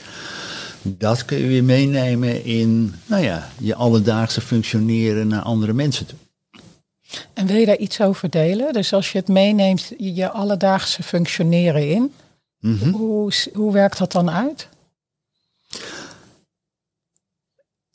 dat 0.82 1.24
kun 1.24 1.38
je 1.38 1.46
weer 1.46 1.64
meenemen 1.64 2.44
in 2.44 2.94
nou 3.06 3.22
ja, 3.22 3.50
je 3.58 3.74
alledaagse 3.74 4.40
functioneren 4.40 5.28
naar 5.28 5.42
andere 5.42 5.72
mensen 5.72 6.06
toe. 6.06 6.18
En 7.32 7.46
wil 7.46 7.56
je 7.56 7.66
daar 7.66 7.76
iets 7.76 8.00
over 8.00 8.30
delen? 8.30 8.72
Dus 8.72 8.92
als 8.92 9.12
je 9.12 9.18
het 9.18 9.28
meeneemt, 9.28 9.92
je 9.98 10.30
alledaagse 10.30 11.02
functioneren 11.02 11.88
in, 11.88 12.12
mhm. 12.60 12.90
hoe, 12.90 13.32
hoe 13.52 13.72
werkt 13.72 13.98
dat 13.98 14.12
dan 14.12 14.30
uit? 14.30 14.68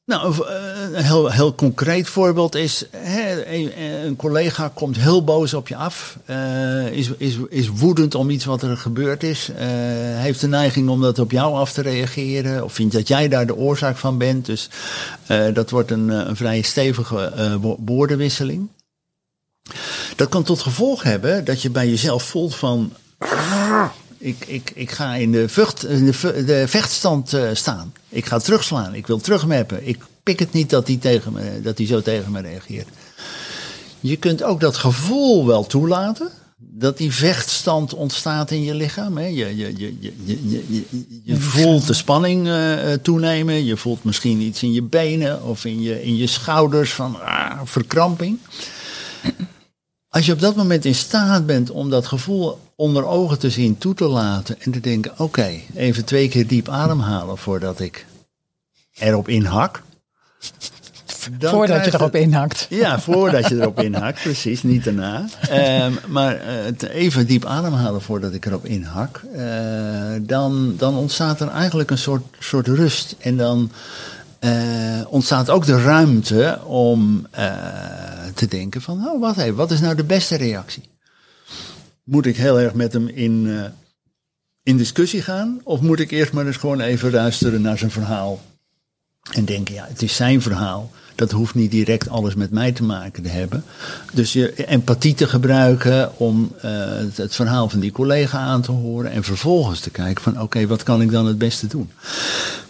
Nou, 0.06 0.48
eh, 0.48 0.94
een 0.94 1.04
heel, 1.04 1.32
heel 1.32 1.56
concreet 1.56 2.08
voorbeeld 2.08 2.56
is, 2.56 2.86
hè, 2.92 3.46
een, 3.46 4.16
collega 4.16 4.72
komt 4.74 4.98
heel 4.98 5.24
boos 5.24 5.54
op 5.54 5.68
je 5.68 5.76
af, 5.76 6.18
uh, 6.30 6.88
is, 6.88 7.10
is, 7.18 7.38
is 7.50 7.68
woedend 7.68 8.16
om 8.16 8.30
iets 8.30 8.46
wat 8.46 8.62
er 8.62 8.78
gebeurd 8.78 9.24
is, 9.24 9.50
uh, 9.50 9.58
heeft 10.20 10.40
de 10.40 10.48
neiging 10.48 10.90
om 10.90 11.02
dat 11.02 11.20
op 11.20 11.32
jou 11.32 11.56
af 11.56 11.74
te 11.74 11.82
reageren, 11.82 12.64
of 12.64 12.74
vindt 12.74 12.94
dat 12.94 13.08
jij 13.08 13.28
daar 13.28 13.46
de 13.46 13.56
oorzaak 13.56 13.98
van 13.98 14.18
bent. 14.18 14.46
Dus 14.46 14.70
dat 15.54 15.70
wordt 15.70 15.92
een, 15.92 16.10
een 16.10 16.36
vrij 16.36 16.62
stevige 16.62 17.32
woordenwisseling. 17.86 18.70
Dat 20.16 20.30
kan 20.30 20.44
tot 20.44 20.62
gevolg 20.62 21.04
hebben 21.04 21.46
dat 21.46 21.62
je 21.62 21.70
bij 21.70 21.90
jezelf 21.90 22.24
voelt 22.24 22.56
van. 22.56 22.94
Ik, 24.18 24.46
ik, 24.48 24.72
ik 24.76 24.92
ga 24.92 25.16
in 25.16 25.32
de, 25.32 25.50
vucht, 25.50 25.86
in 25.86 26.06
de, 26.06 26.64
vechtstand 26.68 27.34
uh, 27.34 27.50
staan. 27.54 27.94
Ik 28.10 28.26
ga 28.26 28.38
terugslaan. 28.38 28.94
Ik 28.94 29.08
wil 29.08 29.20
terugmappen. 29.20 29.88
Ik 29.88 30.04
pik 30.24 30.40
het 30.40 30.54
niet 30.54 30.70
dat 30.70 30.88
hij, 30.88 30.98
tegen 30.98 31.34
me, 31.34 31.62
dat 31.62 31.80
zo 31.86 32.02
tegen 32.02 32.32
me 32.32 32.42
reageert. 32.42 32.88
Je 34.00 34.16
kunt 34.16 34.44
ook 34.44 34.60
dat 34.60 34.78
gevoel 34.78 35.46
wel 35.46 35.66
toelaten. 35.66 36.30
Dat 36.58 36.98
die 36.98 37.14
vechtstand 37.14 37.94
ontstaat 37.94 38.52
in 38.52 38.64
je 38.64 38.76
lichaam. 38.76 39.18
Hè. 39.18 39.26
Je, 39.26 39.56
je, 39.58 39.78
je, 39.78 39.98
je, 40.00 40.14
je, 40.26 40.84
je, 41.24 41.36
voelt 41.36 41.88
de 41.88 41.94
spanning 41.94 42.48
uh, 42.48 42.94
toenemen. 42.94 43.66
Je 43.66 43.78
voelt 43.78 44.04
misschien 44.04 44.42
iets 44.42 44.64
in 44.64 44.74
je 44.74 44.82
benen 44.82 45.44
of 45.44 45.66
in 45.66 45.82
je, 45.82 46.04
in 46.04 46.16
je 46.16 46.28
schouders 46.28 46.94
van 46.94 47.22
ah, 47.22 47.60
verkramping. 47.64 48.40
Als 50.14 50.26
je 50.26 50.32
op 50.32 50.40
dat 50.40 50.56
moment 50.56 50.86
in 50.86 50.96
staat 50.96 51.46
bent 51.46 51.72
om 51.72 51.90
dat 51.90 52.08
gevoel 52.08 52.60
onder 52.76 53.06
ogen 53.06 53.40
te 53.40 53.50
zien, 53.50 53.78
toe 53.78 53.94
te 53.94 54.08
laten 54.08 54.56
en 54.60 54.72
te 54.72 54.80
denken: 54.80 55.14
oké, 55.18 55.52
even 55.76 56.06
twee 56.06 56.30
keer 56.30 56.48
diep 56.48 56.70
ademhalen 56.70 57.38
voordat 57.38 57.80
ik 57.80 58.06
erop 59.00 59.28
inhak. 59.28 59.82
voordat 61.40 61.86
je 61.86 61.94
erop 61.94 62.16
inhakt. 62.16 62.66
Ja, 62.70 63.00
voordat 63.00 63.48
je 63.48 63.56
erop 63.56 63.82
inhakt, 63.82 64.22
precies, 64.22 64.64
niet 64.64 64.84
daarna. 64.84 65.26
Um, 65.86 65.98
maar 66.08 66.42
uh, 66.82 66.90
even 66.90 67.28
diep 67.28 67.46
ademhalen 67.46 68.02
voordat 68.02 68.34
ik 68.34 68.46
erop 68.46 68.66
inhak. 68.66 69.22
Uh, 69.36 70.16
dan, 70.22 70.74
dan 70.78 70.96
ontstaat 70.96 71.40
er 71.42 71.50
eigenlijk 71.50 71.92
een 71.92 71.98
soort, 71.98 72.24
soort 72.40 72.68
rust. 72.68 73.16
En 73.20 73.38
dan 73.38 73.72
ontstaat 75.08 75.50
ook 75.50 75.66
de 75.66 75.82
ruimte 75.82 76.60
om 76.66 77.28
te 78.34 78.48
denken 78.48 78.82
van, 78.82 79.08
oh 79.08 79.20
wacht 79.20 79.38
even, 79.38 79.56
wat 79.56 79.72
is 79.72 79.80
nou 79.80 79.96
de 79.96 80.04
beste 80.04 80.36
reactie? 80.36 80.84
Moet 82.04 82.26
ik 82.26 82.38
heel 82.38 82.60
erg 82.60 82.74
met 82.74 82.94
hem 82.94 83.08
in, 83.08 83.64
in 84.64 84.78
discussie 84.78 85.22
gaan? 85.22 85.60
Of 85.64 85.82
moet 85.82 86.00
ik 86.00 86.12
eerst 86.12 86.34
maar 86.34 86.46
eens 86.46 86.58
gewoon 86.58 86.80
even 86.80 87.12
luisteren 87.12 87.62
naar 87.62 87.78
zijn 87.78 87.92
verhaal? 87.92 88.42
En 89.32 89.46
denken, 89.46 89.74
ja, 89.74 89.86
het 89.90 90.02
is 90.02 90.16
zijn 90.16 90.42
verhaal. 90.42 90.92
Dat 91.16 91.32
hoeft 91.32 91.56
niet 91.56 91.72
direct 91.72 92.10
alles 92.10 92.36
met 92.36 92.52
mij 92.52 92.72
te 92.72 92.84
maken 92.84 93.24
te 93.24 93.30
hebben. 93.30 93.64
Dus 94.14 94.34
je 94.34 94.66
empathie 94.66 95.14
te 95.14 95.28
gebruiken 95.28 96.20
om 96.20 96.52
uh, 96.56 96.62
het, 97.16 97.36
verhaal 97.36 97.70
van 97.70 97.80
die 97.80 97.92
collega 97.92 98.40
aan 98.40 98.62
te 98.62 98.72
horen. 98.72 99.12
En 99.12 99.24
vervolgens 99.24 99.80
te 99.80 99.90
kijken 99.90 100.24
van 100.24 100.42
oké, 100.42 100.68
wat 100.68 100.84
kan 100.84 101.02
ik 101.02 101.12
dan 101.12 101.26
het 101.26 101.38
beste 101.38 101.68
doen? 101.68 101.92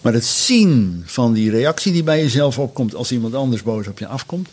Maar 0.01 0.13
het 0.13 0.25
zien 0.25 1.03
van 1.05 1.33
die 1.33 1.51
reactie 1.51 1.91
die 1.91 2.03
bij 2.03 2.21
jezelf 2.21 2.59
opkomt 2.59 2.95
als 2.95 3.11
iemand 3.11 3.35
anders 3.35 3.63
boos 3.63 3.87
op 3.87 3.99
je 3.99 4.07
afkomt. 4.07 4.49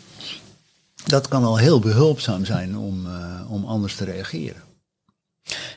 Dat 1.05 1.27
kan 1.27 1.43
al 1.43 1.57
heel 1.57 1.79
behulpzaam 1.79 2.45
zijn 2.45 2.77
om, 2.77 3.05
uh, 3.05 3.51
om 3.51 3.65
anders 3.65 3.95
te 3.95 4.05
reageren. 4.05 4.61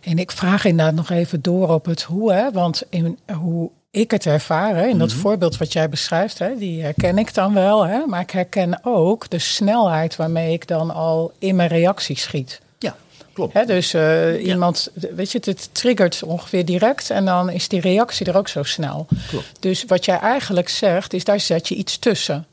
En 0.03 0.19
ik 0.19 0.31
vraag 0.31 0.65
inderdaad 0.65 0.95
nog 0.95 1.11
even 1.11 1.43
door 1.43 1.69
op 1.69 1.85
het 1.85 2.03
hoe, 2.03 2.33
hè? 2.33 2.51
want 2.51 2.83
in 2.91 3.19
hoe 3.33 3.71
ik 3.95 4.11
het 4.11 4.27
ervaar, 4.27 4.77
hè, 4.77 4.87
in 4.87 4.99
dat 4.99 5.09
mhm. 5.09 5.19
voorbeeld 5.19 5.57
wat 5.57 5.73
jij 5.73 5.89
beschrijft, 5.89 6.39
hè, 6.39 6.57
die 6.57 6.83
herken 6.83 7.19
ik 7.19 7.35
dan 7.35 7.55
wel, 7.55 7.87
hè, 7.87 8.07
maar 8.07 8.21
ik 8.21 8.31
herken 8.31 8.79
ook 8.83 9.31
de 9.31 9.39
snelheid 9.39 10.17
waarmee 10.17 10.53
ik 10.53 10.67
dan 10.67 10.91
al 10.91 11.33
in 11.39 11.57
mijn 11.57 11.69
reactie 11.69 12.19
schiet. 12.19 12.61
Ja, 12.79 12.97
klopt. 13.33 13.53
Hè, 13.53 13.65
dus 13.65 13.95
uh, 13.95 14.47
iemand, 14.47 14.91
weet 15.15 15.33
je, 15.33 15.39
het 15.45 15.69
triggert 15.73 16.23
ongeveer 16.23 16.65
direct 16.65 17.11
en 17.11 17.25
dan 17.25 17.51
is 17.51 17.69
die 17.69 17.81
reactie 17.81 18.27
er 18.27 18.37
ook 18.37 18.49
zo 18.49 18.63
snel. 18.63 19.07
Klopt. 19.29 19.47
Dus 19.61 19.85
wat 19.85 20.05
jij 20.05 20.19
eigenlijk 20.19 20.69
zegt, 20.69 21.13
is 21.13 21.25
daar 21.25 21.41
zet 21.41 21.69
je 21.69 21.75
iets 21.75 21.99
tussen. 21.99 22.47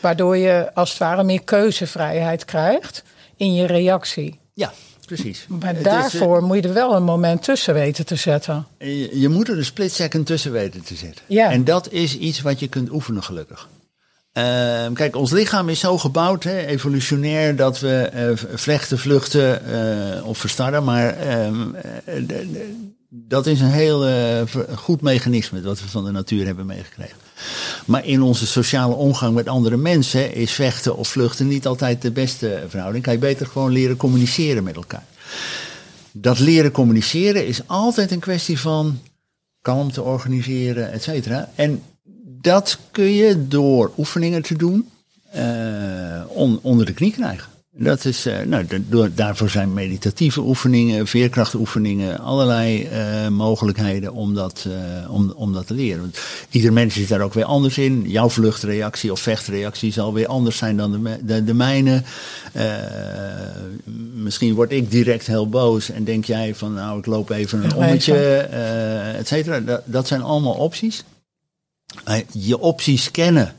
Waardoor 0.00 0.36
je 0.36 0.70
als 0.74 0.90
het 0.90 0.98
ware 0.98 1.22
meer 1.24 1.42
keuzevrijheid 1.42 2.44
krijgt 2.44 3.02
in 3.36 3.54
je 3.54 3.66
reactie. 3.66 4.38
Ja, 4.54 4.72
precies. 5.08 5.46
Maar 5.48 5.82
daarvoor 5.82 6.42
moet 6.42 6.56
je 6.56 6.62
er 6.62 6.74
wel 6.74 6.94
een 6.94 7.02
moment 7.02 7.42
tussen 7.42 7.74
weten 7.74 8.06
te 8.06 8.16
zetten. 8.16 8.66
Je, 8.78 9.20
je 9.20 9.28
moet 9.28 9.48
er 9.48 9.58
een 9.58 9.64
split 9.64 9.92
second 9.92 10.26
tussen 10.26 10.52
weten 10.52 10.82
te 10.82 10.94
zetten. 10.94 11.24
Ja. 11.26 11.50
En 11.50 11.64
dat 11.64 11.92
is 11.92 12.18
iets 12.18 12.40
wat 12.40 12.60
je 12.60 12.68
kunt 12.68 12.90
oefenen, 12.90 13.22
gelukkig. 13.22 13.68
Ehm, 14.32 14.92
kijk, 14.92 15.16
ons 15.16 15.30
lichaam 15.30 15.68
is 15.68 15.80
zo 15.80 15.98
gebouwd, 15.98 16.44
hè, 16.44 16.66
evolutionair, 16.66 17.56
dat 17.56 17.80
we 17.80 18.10
uh, 18.14 18.56
vlechten, 18.58 18.98
vluchten 18.98 19.62
uh, 19.70 20.26
of 20.26 20.38
verstarren. 20.38 20.84
Maar 20.84 21.16
ehm, 21.16 21.74
eh, 22.04 22.14
dat 23.08 23.46
is 23.46 23.60
een 23.60 23.70
heel 23.70 24.06
goed 24.74 25.00
mechanisme 25.00 25.60
dat 25.60 25.80
we 25.80 25.88
van 25.88 26.04
de 26.04 26.10
natuur 26.10 26.46
hebben 26.46 26.66
meegekregen. 26.66 27.16
Maar 27.86 28.04
in 28.06 28.22
onze 28.22 28.46
sociale 28.46 28.94
omgang 28.94 29.34
met 29.34 29.48
andere 29.48 29.76
mensen 29.76 30.34
is 30.34 30.52
vechten 30.52 30.96
of 30.96 31.08
vluchten 31.08 31.48
niet 31.48 31.66
altijd 31.66 32.02
de 32.02 32.10
beste 32.10 32.64
verhouding. 32.68 33.04
Kan 33.04 33.12
je 33.12 33.18
beter 33.18 33.46
gewoon 33.46 33.72
leren 33.72 33.96
communiceren 33.96 34.64
met 34.64 34.76
elkaar. 34.76 35.04
Dat 36.12 36.38
leren 36.38 36.70
communiceren 36.70 37.46
is 37.46 37.60
altijd 37.66 38.10
een 38.10 38.20
kwestie 38.20 38.60
van 38.60 38.98
kalmte 39.62 40.02
organiseren, 40.02 40.92
et 40.92 41.02
cetera. 41.02 41.50
En 41.54 41.82
dat 42.40 42.78
kun 42.90 43.12
je 43.12 43.48
door 43.48 43.92
oefeningen 43.98 44.42
te 44.42 44.56
doen 44.56 44.88
uh, 45.36 46.60
onder 46.62 46.86
de 46.86 46.92
knie 46.92 47.12
krijgen. 47.12 47.56
Dat 47.80 48.04
is, 48.04 48.26
uh, 48.26 48.40
nou, 48.40 48.66
door, 48.88 49.10
daarvoor 49.14 49.50
zijn 49.50 49.74
meditatieve 49.74 50.40
oefeningen, 50.40 51.06
veerkrachtoefeningen, 51.06 52.18
allerlei 52.18 52.88
uh, 52.92 53.28
mogelijkheden 53.28 54.12
om 54.12 54.34
dat, 54.34 54.66
uh, 54.68 55.14
om, 55.14 55.32
om 55.36 55.52
dat 55.52 55.66
te 55.66 55.74
leren. 55.74 56.00
Want 56.00 56.18
ieder 56.50 56.72
mens 56.72 56.96
is 56.96 57.08
daar 57.08 57.20
ook 57.20 57.34
weer 57.34 57.44
anders 57.44 57.78
in. 57.78 58.04
Jouw 58.06 58.28
vluchtreactie 58.28 59.12
of 59.12 59.20
vechtreactie 59.20 59.92
zal 59.92 60.12
weer 60.12 60.26
anders 60.26 60.56
zijn 60.56 60.76
dan 60.76 60.92
de, 60.92 61.18
de, 61.24 61.44
de 61.44 61.54
mijne. 61.54 62.02
misschien 64.14 64.54
word 64.54 64.72
ik 64.72 64.90
direct 64.90 65.26
heel 65.26 65.48
boos 65.48 65.90
en 65.90 66.04
denk 66.04 66.24
jij 66.24 66.54
van 66.54 66.74
nou 66.74 66.98
ik 66.98 67.06
loop 67.06 67.30
even 67.30 67.64
een 67.64 67.74
ommetje, 67.74 68.36
et 69.16 69.28
cetera. 69.28 69.60
Dat, 69.60 69.82
dat 69.84 70.06
zijn 70.06 70.22
allemaal 70.22 70.54
opties. 70.54 71.04
Je 72.32 72.58
opties 72.58 73.10
kennen 73.10 73.54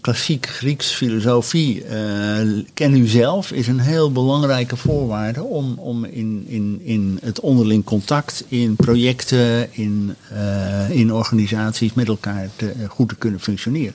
klassiek 0.00 0.46
Grieks 0.46 0.90
filosofie, 0.90 1.84
uh, 1.84 2.64
ken 2.74 2.96
u 2.96 3.06
zelf, 3.06 3.52
is 3.52 3.66
een 3.66 3.78
heel 3.78 4.12
belangrijke 4.12 4.76
voorwaarde 4.76 5.42
om, 5.42 5.78
om 5.78 6.04
in, 6.04 6.44
in, 6.48 6.80
in 6.82 7.18
het 7.22 7.40
onderling 7.40 7.84
contact, 7.84 8.44
in 8.48 8.76
projecten, 8.76 9.74
in, 9.74 10.16
uh, 10.32 10.90
in 10.90 11.12
organisaties 11.12 11.94
met 11.94 12.08
elkaar 12.08 12.48
te, 12.56 12.74
goed 12.88 13.08
te 13.08 13.14
kunnen 13.14 13.40
functioneren. 13.40 13.94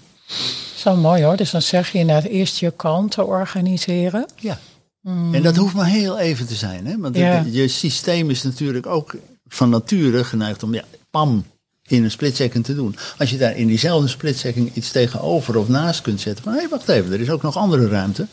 Zo 0.76 0.96
mooi 0.96 1.24
hoor, 1.24 1.38
dus 1.38 1.52
dan 1.52 1.62
zeg 1.62 1.92
je 1.92 2.00
inderdaad 2.00 2.32
eerst 2.32 2.60
je 2.60 2.74
te 3.10 3.24
organiseren. 3.26 4.26
Ja, 4.36 4.60
mm. 5.02 5.34
en 5.34 5.42
dat 5.42 5.56
hoeft 5.56 5.76
maar 5.76 5.86
heel 5.86 6.20
even 6.20 6.48
te 6.48 6.56
zijn, 6.56 6.86
hè? 6.86 6.98
want 6.98 7.18
ja. 7.18 7.46
je 7.52 7.68
systeem 7.68 8.30
is 8.30 8.44
natuurlijk 8.44 8.86
ook 8.86 9.16
van 9.48 9.70
nature 9.70 10.24
geneigd 10.24 10.64
om, 10.64 10.74
ja, 10.74 10.84
pam, 11.12 11.46
in 11.88 12.04
een 12.04 12.12
splitsecond 12.12 12.66
te 12.66 12.76
doen. 12.76 12.96
Als 13.18 13.30
je 13.30 13.38
daar 13.38 13.58
in 13.58 13.68
diezelfde 13.68 14.08
splitsecond 14.08 14.76
iets 14.76 14.92
tegenover 14.92 15.58
of 15.58 15.68
naast 15.68 16.02
kunt 16.02 16.22
zetten. 16.22 16.44
van 16.44 16.54
hé, 16.54 16.60
hey, 16.60 16.70
wacht 16.70 16.90
even, 16.90 17.12
er 17.12 17.22
is 17.22 17.30
ook 17.30 17.42
nog 17.42 17.58
andere 17.58 17.88
ruimte. 17.88 18.28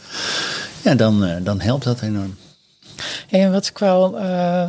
Ja, 0.82 0.94
dan, 0.94 1.24
uh, 1.24 1.36
dan 1.42 1.60
helpt 1.60 1.84
dat 1.84 2.00
enorm. 2.00 2.36
En 3.30 3.52
wat 3.52 3.66
ik 3.66 3.78
wel 3.78 4.20
uh, 4.20 4.66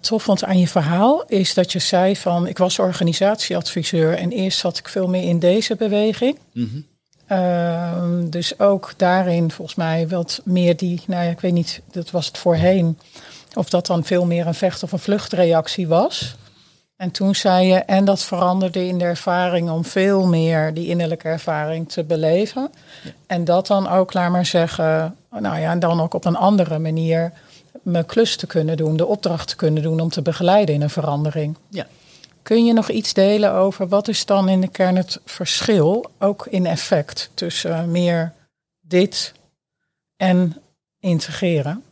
tof 0.00 0.22
vond 0.22 0.44
aan 0.44 0.58
je 0.58 0.68
verhaal, 0.68 1.24
is 1.26 1.54
dat 1.54 1.72
je 1.72 1.78
zei 1.78 2.16
van 2.16 2.46
ik 2.46 2.58
was 2.58 2.78
organisatieadviseur 2.78 4.14
en 4.14 4.30
eerst 4.30 4.58
zat 4.58 4.78
ik 4.78 4.88
veel 4.88 5.08
meer 5.08 5.28
in 5.28 5.38
deze 5.38 5.76
beweging. 5.76 6.38
Mm 6.52 6.70
-hmm. 6.70 6.86
uh, 7.38 8.30
dus 8.30 8.58
ook 8.58 8.94
daarin 8.96 9.50
volgens 9.50 9.76
mij 9.76 10.08
wat 10.08 10.40
meer 10.44 10.76
die, 10.76 11.02
nou 11.06 11.24
ja, 11.24 11.30
ik 11.30 11.40
weet 11.40 11.52
niet, 11.52 11.80
dat 11.92 12.10
was 12.10 12.26
het 12.26 12.38
voorheen. 12.38 12.98
Of 13.54 13.68
dat 13.68 13.86
dan 13.86 14.04
veel 14.04 14.24
meer 14.24 14.46
een 14.46 14.54
vecht- 14.54 14.82
of 14.82 14.92
een 14.92 14.98
vluchtreactie 14.98 15.88
was. 15.88 16.36
En 17.04 17.10
toen 17.10 17.34
zei 17.34 17.66
je, 17.66 17.74
en 17.74 18.04
dat 18.04 18.22
veranderde 18.22 18.86
in 18.86 18.98
de 18.98 19.04
ervaring 19.04 19.70
om 19.70 19.84
veel 19.84 20.26
meer 20.26 20.74
die 20.74 20.86
innerlijke 20.86 21.28
ervaring 21.28 21.88
te 21.88 22.04
beleven. 22.04 22.70
En 23.26 23.44
dat 23.44 23.66
dan 23.66 23.88
ook, 23.88 24.12
laat 24.12 24.30
maar 24.30 24.46
zeggen, 24.46 25.16
nou 25.30 25.58
ja, 25.58 25.70
en 25.70 25.78
dan 25.78 26.00
ook 26.00 26.14
op 26.14 26.24
een 26.24 26.36
andere 26.36 26.78
manier 26.78 27.32
mijn 27.82 28.06
klus 28.06 28.36
te 28.36 28.46
kunnen 28.46 28.76
doen, 28.76 28.96
de 28.96 29.06
opdracht 29.06 29.48
te 29.48 29.56
kunnen 29.56 29.82
doen 29.82 30.00
om 30.00 30.08
te 30.08 30.22
begeleiden 30.22 30.74
in 30.74 30.82
een 30.82 30.90
verandering. 30.90 31.56
Ja. 31.68 31.86
Kun 32.42 32.64
je 32.64 32.72
nog 32.72 32.90
iets 32.90 33.12
delen 33.12 33.52
over 33.52 33.88
wat 33.88 34.08
is 34.08 34.26
dan 34.26 34.48
in 34.48 34.60
de 34.60 34.68
kern 34.68 34.96
het 34.96 35.20
verschil, 35.24 36.10
ook 36.18 36.46
in 36.50 36.66
effect, 36.66 37.30
tussen 37.34 37.90
meer 37.90 38.32
dit 38.80 39.32
en 40.16 40.56
integreren? 41.00 41.82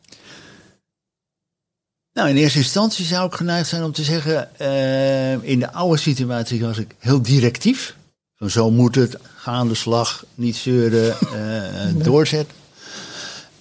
Nou, 2.14 2.28
in 2.28 2.36
eerste 2.36 2.58
instantie 2.58 3.04
zou 3.04 3.26
ik 3.26 3.34
geneigd 3.34 3.68
zijn 3.68 3.84
om 3.84 3.92
te 3.92 4.02
zeggen, 4.02 4.48
uh, 4.60 5.42
in 5.42 5.58
de 5.58 5.72
oude 5.72 5.98
situatie 5.98 6.60
was 6.60 6.78
ik 6.78 6.94
heel 6.98 7.22
directief. 7.22 7.96
Van 8.36 8.50
zo 8.50 8.70
moet 8.70 8.94
het, 8.94 9.16
ga 9.36 9.52
aan 9.52 9.68
de 9.68 9.74
slag, 9.74 10.24
niet 10.34 10.56
zeuren, 10.56 11.16
uh, 11.34 12.04
doorzetten. 12.04 12.56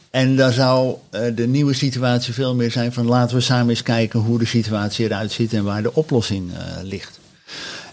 En 0.10 0.36
dan 0.36 0.52
zou 0.52 0.96
uh, 1.12 1.22
de 1.36 1.48
nieuwe 1.48 1.74
situatie 1.74 2.34
veel 2.34 2.56
meer 2.56 2.72
zijn 2.72 2.94
van 2.94 3.06
laten 3.06 3.36
we 3.36 3.42
samen 3.42 3.70
eens 3.70 3.84
kijken 3.84 4.20
hoe 4.20 4.40
de 4.40 4.46
situatie 4.46 5.06
eruit 5.06 5.32
ziet 5.32 5.54
en 5.54 5.64
waar 5.64 5.84
de 5.84 5.94
oplossing 5.94 6.52
ligt. 6.84 7.20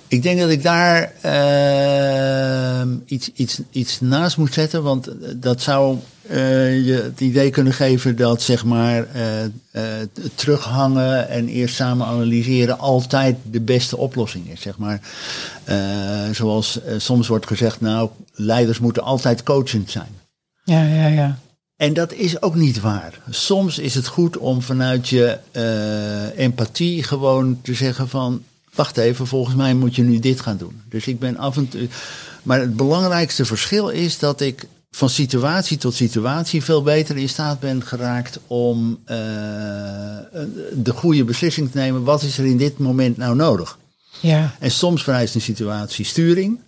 Ik 0.08 0.22
denk 0.22 0.40
dat 0.40 0.50
ik 0.50 0.62
daar 0.62 1.12
iets, 3.04 3.30
iets, 3.34 3.60
iets 3.70 4.00
naast 4.00 4.36
moet 4.36 4.54
zetten, 4.54 4.82
want 4.82 5.08
dat 5.36 5.62
zou 5.62 5.98
uh, 6.30 6.86
je 6.86 6.92
het 6.92 7.20
idee 7.20 7.50
kunnen 7.50 7.72
geven 7.72 8.16
dat 8.16 8.42
zeg 8.42 8.64
maar 8.64 9.06
uh, 9.16 9.82
terughangen 10.34 11.28
en 11.28 11.48
eerst 11.48 11.74
samen 11.74 12.06
analyseren 12.06 12.78
altijd 12.78 13.36
de 13.50 13.60
beste 13.60 13.96
oplossing 13.96 14.50
is. 14.50 14.60
Zeg 14.60 14.78
maar. 14.78 15.00
zoals 16.32 16.78
soms 16.96 17.28
wordt 17.28 17.46
gezegd, 17.46 17.80
nou, 17.80 18.10
leiders 18.32 18.78
moeten 18.78 19.02
altijd 19.02 19.42
coachend 19.42 19.90
zijn. 19.90 20.08
Ja, 20.64 20.82
ja, 20.82 21.06
ja. 21.06 21.38
En 21.76 21.92
dat 21.94 22.12
is 22.12 22.42
ook 22.42 22.54
niet 22.54 22.80
waar. 22.80 23.20
Soms 23.30 23.78
is 23.78 23.94
het 23.94 24.06
goed 24.06 24.36
om 24.36 24.62
vanuit 24.62 25.08
je 25.08 25.38
empathie 26.36 27.02
gewoon 27.02 27.58
te 27.62 27.74
zeggen 27.74 28.08
van 28.08 28.42
wacht 28.78 28.96
even, 28.96 29.26
volgens 29.26 29.56
mij 29.56 29.74
moet 29.74 29.96
je 29.96 30.02
nu 30.02 30.18
dit 30.18 30.40
gaan 30.40 30.56
doen. 30.56 30.82
Dus 30.88 31.06
ik 31.06 31.18
ben 31.18 31.36
af 31.36 31.56
en 31.56 31.68
toe. 31.68 31.88
Maar 32.42 32.60
het 32.60 32.76
belangrijkste 32.76 33.44
verschil 33.44 33.88
is 33.88 34.18
dat 34.18 34.40
ik 34.40 34.66
van 34.90 35.10
situatie 35.10 35.76
tot 35.76 35.94
situatie 35.94 36.64
veel 36.64 36.82
beter 36.82 37.16
in 37.16 37.28
staat 37.28 37.60
ben 37.60 37.82
geraakt 37.86 38.38
om 38.46 38.98
uh, 39.02 39.16
de 40.72 40.92
goede 40.94 41.24
beslissing 41.24 41.70
te 41.70 41.78
nemen. 41.78 42.02
Wat 42.02 42.22
is 42.22 42.38
er 42.38 42.46
in 42.46 42.56
dit 42.56 42.78
moment 42.78 43.16
nou 43.16 43.36
nodig? 43.36 43.78
Ja. 44.20 44.54
En 44.58 44.70
soms 44.70 45.02
vereist 45.02 45.34
een 45.34 45.40
situatie 45.40 46.04
sturing. 46.04 46.60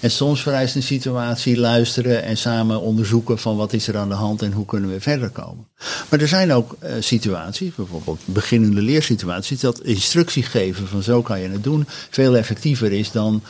En 0.00 0.10
soms 0.10 0.42
vereist 0.42 0.74
een 0.74 0.82
situatie 0.82 1.58
luisteren 1.58 2.22
en 2.22 2.36
samen 2.36 2.80
onderzoeken 2.80 3.38
van 3.38 3.56
wat 3.56 3.72
is 3.72 3.88
er 3.88 3.96
aan 3.96 4.08
de 4.08 4.14
hand 4.14 4.42
en 4.42 4.52
hoe 4.52 4.66
kunnen 4.66 4.90
we 4.90 5.00
verder 5.00 5.30
komen. 5.30 5.66
Maar 6.10 6.20
er 6.20 6.28
zijn 6.28 6.52
ook 6.52 6.76
uh, 6.82 6.90
situaties, 7.00 7.74
bijvoorbeeld 7.74 8.20
beginnende 8.24 8.82
leersituaties, 8.82 9.60
dat 9.60 9.80
instructie 9.80 10.42
geven 10.42 10.88
van 10.88 11.02
zo 11.02 11.22
kan 11.22 11.40
je 11.40 11.48
het 11.48 11.62
doen 11.62 11.86
veel 12.10 12.36
effectiever 12.36 12.92
is 12.92 13.10
dan 13.10 13.42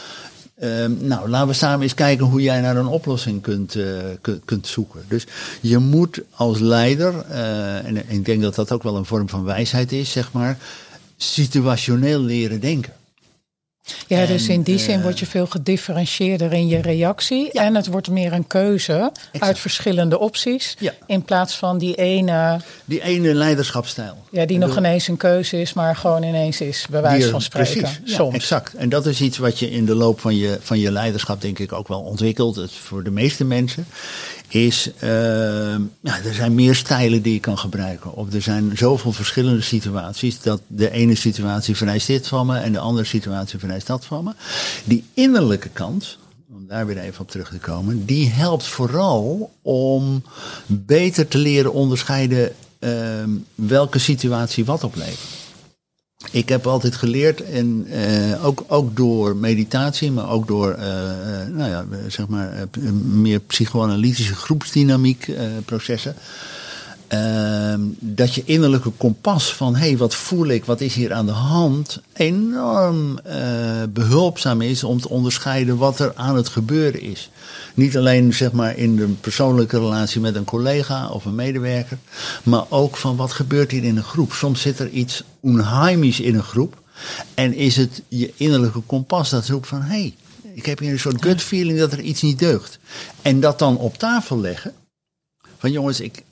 Ehm, 0.59 1.07
nou, 1.07 1.29
laten 1.29 1.49
we 1.49 1.55
samen 1.55 1.83
eens 1.83 1.95
kijken 1.95 2.27
hoe 2.27 2.43
jij 2.43 2.61
naar 2.61 2.77
een 2.77 2.87
oplossing 2.87 3.43
kunt, 3.43 3.75
uh, 3.75 3.99
kunt, 4.45 4.67
zoeken. 4.67 5.05
Dus 5.09 5.27
je 5.61 5.79
moet 5.79 6.21
als 6.31 6.59
leider, 6.59 7.15
uh, 7.31 7.87
en 7.87 8.11
ik 8.11 8.25
denk 8.25 8.43
dat 8.43 8.55
dat 8.55 8.73
ook 8.73 8.83
wel 8.83 8.97
een 8.97 9.05
vorm 9.05 9.29
van 9.29 9.45
wijsheid 9.45 9.93
is, 9.93 10.13
zeg 10.13 10.33
maar, 10.33 10.59
situationeel 11.17 12.21
leren 12.21 12.61
denken. 12.61 12.93
Ja, 14.07 14.27
dus 14.27 14.49
in 14.49 14.63
die 14.63 14.79
zin 14.79 14.97
uh, 14.99 15.03
word 15.03 15.19
je 15.19 15.27
veel 15.27 15.47
gedifferentieerder 15.47 16.53
in 16.53 16.69
je 16.69 16.81
reactie. 16.81 17.53
En 17.53 17.75
het 17.75 17.87
wordt 17.87 18.11
meer 18.11 18.33
een 18.33 18.47
keuze 18.47 19.13
uit 19.39 19.59
verschillende 19.59 20.19
opties. 20.19 20.77
Ja. 20.79 20.93
In 21.07 21.23
plaats 21.23 21.57
van 21.57 21.79
die 21.79 21.95
ene. 21.95 22.61
Die 22.85 23.03
ene 23.03 23.35
leiderschapstijl. 23.35 24.17
Ja, 24.31 24.47
die 24.47 24.59
nog 24.59 24.77
ineens 24.77 25.09
een 25.09 25.17
keuze 25.17 25.61
is, 25.61 25.73
maar 25.73 25.97
gewoon 25.97 26.23
ineens 26.23 26.61
is, 26.61 26.87
bij 26.91 27.03
wijze 27.03 27.31
van 27.31 27.41
spreken. 27.41 27.81
Precies, 27.81 28.15
soms. 28.15 28.35
exact. 28.35 28.75
En 28.75 28.89
dat 28.89 29.07
is 29.07 29.21
iets 29.21 29.39
wat 29.39 29.59
je 29.59 29.71
in 29.71 29.85
de 29.85 29.95
loop 29.95 30.21
van 30.21 30.37
je, 30.37 30.59
van 30.61 30.79
je 30.79 30.91
leiderschap, 30.91 31.41
denk 31.41 31.59
ik, 31.59 31.73
ook 31.73 31.89
wel 31.89 32.01
ontwikkelt. 32.01 32.57
Het 32.57 32.73
voor 32.73 33.03
de 33.03 33.11
meeste 33.11 33.45
mensen 33.45 33.87
is, 34.49 34.91
uh, 35.05 35.11
ja, 36.01 36.23
er 36.25 36.35
zijn 36.35 36.55
meer 36.55 36.75
stijlen 36.75 37.23
die 37.23 37.33
je 37.33 37.41
kan 37.41 37.59
gebruiken. 37.59 38.15
Of 38.15 38.33
er 38.33 38.43
zijn 38.43 38.77
zoveel 38.77 39.13
verschillende 39.13 39.63
situaties 39.63 40.41
dat 40.41 40.61
de 40.67 40.91
ene 40.91 41.15
situatie 41.15 41.77
vereist 41.77 42.07
dit 42.07 42.29
van 42.29 42.47
me 42.47 42.59
en 42.59 42.73
de 42.73 42.79
andere 42.79 43.07
situatie 43.07 43.59
vereist 43.59 43.87
dat 43.87 44.05
van 44.05 44.25
me. 44.25 44.33
Die 44.85 45.05
innerlijke 45.15 45.69
kant, 45.69 46.19
om 46.55 46.67
daar 46.69 46.87
weer 46.87 46.99
even 46.99 47.21
op 47.21 47.31
terug 47.31 47.49
te 47.49 47.59
komen, 47.59 48.05
die 48.05 48.29
helpt 48.29 48.67
vooral 48.67 49.53
om 49.63 50.23
beter 50.67 51.29
te 51.29 51.39
leren 51.39 51.73
onderscheiden 51.73 52.53
uh, 52.79 52.91
welke 53.55 53.99
situatie 53.99 54.65
wat 54.65 54.85
oplevert. 54.85 55.44
Ik 56.31 56.49
heb 56.49 56.67
altijd 56.67 56.95
geleerd, 56.95 57.43
en 57.43 57.87
uh, 57.91 58.47
ook, 58.47 58.65
ook 58.67 58.97
door 58.97 59.37
meditatie, 59.37 60.13
maar 60.13 60.31
ook 60.31 60.47
door 60.47 60.77
uh, 60.79 60.85
nou 61.53 61.71
ja, 61.71 61.85
zeg 62.09 62.29
maar, 62.29 62.67
meer 63.05 63.41
psychoanalytische 63.41 64.35
groepsdynamiek 64.35 65.33
processen. 65.65 66.15
Ehm, 67.09 67.81
dat 67.99 68.35
je 68.35 68.43
innerlijke 68.45 68.91
kompas 68.91 69.55
van 69.55 69.77
hé, 69.77 69.87
hey, 69.87 69.97
wat 69.97 70.15
voel 70.15 70.47
ik, 70.47 70.65
wat 70.65 70.81
is 70.81 70.95
hier 70.95 71.13
aan 71.13 71.27
de 71.27 71.33
hand, 71.33 72.01
enorm 72.13 73.19
behulpzaam 73.89 74.61
is 74.61 74.85
om 74.85 75.01
te 75.01 75.09
onderscheiden 75.09 75.77
wat 75.77 75.99
er 75.99 76.13
aan 76.15 76.37
het 76.37 76.49
gebeuren 76.49 77.01
is. 77.01 77.31
Niet 77.75 77.97
alleen 77.97 78.35
zeg 78.35 78.53
maar 78.53 78.77
in 78.77 78.97
de 78.97 79.07
persoonlijke 79.07 79.79
relatie 79.79 80.21
met 80.21 80.35
een 80.35 80.45
collega 80.45 81.09
of 81.09 81.25
een 81.25 81.35
medewerker, 81.35 81.99
maar 82.43 82.65
ook 82.69 82.97
van 82.97 83.17
wat 83.17 83.33
gebeurt 83.33 83.71
hier 83.71 83.85
in 83.85 83.97
een 83.97 84.03
groep. 84.03 84.33
Soms 84.33 84.61
zit 84.61 84.79
er 84.79 84.89
iets 84.89 85.23
onheimisch 85.41 86.21
in 86.21 86.35
een 86.35 86.43
groep 86.43 86.83
en 87.35 87.55
is 87.55 87.77
het 87.77 88.03
je 88.09 88.33
innerlijke 88.37 88.81
kompas 88.81 89.31
dat 89.31 89.49
roept 89.49 89.67
van 89.67 89.83
hé, 89.83 89.89
hey, 89.89 90.15
ik 90.55 90.67
heb 90.67 90.79
hier 90.79 90.93
een 90.93 90.99
soort 90.99 91.23
gut 91.23 91.43
feeling 91.43 91.79
dat 91.79 91.93
er 91.93 92.01
iets 92.01 92.23
niet 92.23 92.39
deugt. 92.39 92.79
En 93.23 93.41
dat 93.41 93.59
dan 93.59 93.77
op 93.77 93.99
tafel 93.99 94.41
leggen. 94.41 94.75
Van 95.59 95.73
jongens, 95.73 96.01
ik, 96.01 96.23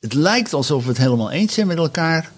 het 0.00 0.12
lijkt 0.12 0.52
alsof 0.52 0.82
we 0.82 0.88
het 0.88 0.98
helemaal 0.98 1.30
eens 1.30 1.54
zijn 1.54 1.66
met 1.66 1.76
elkaar. 1.76 2.32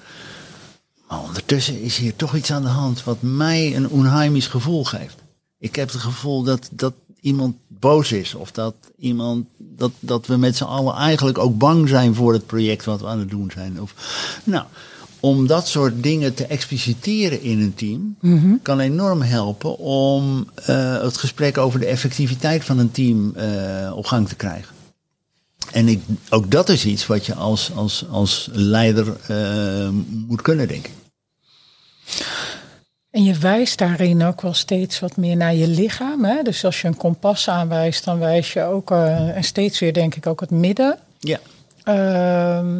Maar 1.08 1.22
ondertussen 1.22 1.82
is 1.82 1.96
hier 1.96 2.16
toch 2.16 2.36
iets 2.36 2.52
aan 2.52 2.62
de 2.62 2.68
hand 2.68 3.04
wat 3.04 3.22
mij 3.22 3.76
een 3.76 3.88
onheimisch 3.88 4.46
gevoel 4.46 4.84
geeft. 4.84 5.16
Ik 5.58 5.76
heb 5.76 5.92
het 5.92 6.00
gevoel 6.00 6.42
dat, 6.42 6.68
dat 6.72 6.94
iemand 7.20 7.56
boos 7.80 8.12
is. 8.12 8.34
Of 8.34 8.50
dat 8.50 8.74
iemand, 8.98 9.46
dat, 9.58 9.90
dat 10.00 10.26
we 10.26 10.36
met 10.36 10.56
z'n 10.56 10.64
allen 10.64 10.94
eigenlijk 10.94 11.38
ook 11.38 11.58
bang 11.58 11.88
zijn 11.88 12.14
voor 12.14 12.32
het 12.32 12.46
project 12.46 12.84
wat 12.84 13.00
we 13.00 13.06
aan 13.06 13.18
het 13.18 13.30
doen 13.30 13.50
zijn. 13.54 13.80
Of, 13.80 13.94
nou, 14.44 14.64
om 15.20 15.46
dat 15.46 15.68
soort 15.68 16.02
dingen 16.02 16.34
te 16.34 16.46
expliciteren 16.46 17.42
in 17.42 17.60
een 17.60 17.74
team 17.74 18.16
mhm. 18.20 18.54
kan 18.62 18.80
enorm 18.80 19.22
helpen 19.22 19.78
om 19.78 20.48
uh, 20.68 21.02
het 21.02 21.16
gesprek 21.16 21.58
over 21.58 21.80
de 21.80 21.86
effectiviteit 21.86 22.64
van 22.64 22.78
een 22.78 22.90
team 22.90 23.34
uh, 23.36 23.92
op 23.96 24.06
gang 24.06 24.28
te 24.28 24.34
krijgen. 24.34 24.74
En 25.72 25.88
ik, 25.88 26.00
ook 26.30 26.50
dat 26.50 26.68
is 26.68 26.84
iets 26.84 27.06
wat 27.06 27.26
je 27.26 27.34
als, 27.34 27.70
als, 27.74 28.04
als 28.10 28.48
leider 28.52 29.16
uh, 29.30 29.88
moet 30.26 30.42
kunnen, 30.42 30.68
denk 30.68 30.86
ik. 30.86 30.92
En 33.10 33.24
je 33.24 33.38
wijst 33.38 33.78
daarin 33.78 34.24
ook 34.24 34.40
wel 34.40 34.54
steeds 34.54 35.00
wat 35.00 35.16
meer 35.16 35.36
naar 35.36 35.54
je 35.54 35.68
lichaam. 35.68 36.24
Hè? 36.24 36.42
Dus 36.42 36.64
als 36.64 36.80
je 36.80 36.88
een 36.88 36.96
kompas 36.96 37.48
aanwijst, 37.48 38.04
dan 38.04 38.18
wijs 38.18 38.52
je 38.52 38.62
ook 38.62 38.90
uh, 38.90 39.36
en 39.36 39.44
steeds 39.44 39.78
weer, 39.78 39.92
denk 39.92 40.14
ik, 40.14 40.26
ook 40.26 40.40
het 40.40 40.50
midden. 40.50 40.98
Ja. 41.18 41.40
Uh, 41.84 42.76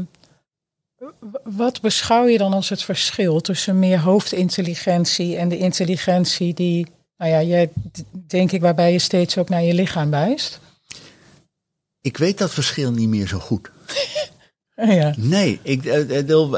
wat 1.43 1.81
beschouw 1.81 2.27
je 2.27 2.39
dan 2.39 2.53
als 2.53 2.69
het 2.69 2.83
verschil 2.83 3.41
tussen 3.41 3.79
meer 3.79 3.99
hoofdintelligentie 3.99 5.37
en 5.37 5.49
de 5.49 5.59
intelligentie 5.59 6.55
die, 6.55 6.87
nou 7.17 7.31
ja, 7.31 7.43
jij, 7.43 7.71
denk 8.27 8.53
ik, 8.53 8.61
waarbij 8.61 8.93
je 8.93 8.99
steeds 8.99 9.39
ook 9.39 9.49
naar 9.49 9.63
je 9.63 9.75
lichaam 9.75 10.11
wijst? 10.11 10.61
Ik 12.01 12.17
weet 12.17 12.39
dat 12.39 12.51
verschil 12.51 12.91
niet 12.91 13.09
meer 13.09 13.27
zo 13.27 13.39
goed. 13.39 13.71
Ja. 15.01 15.15
Nee, 15.17 15.61
ik, 15.63 15.85
uh, 15.85 16.53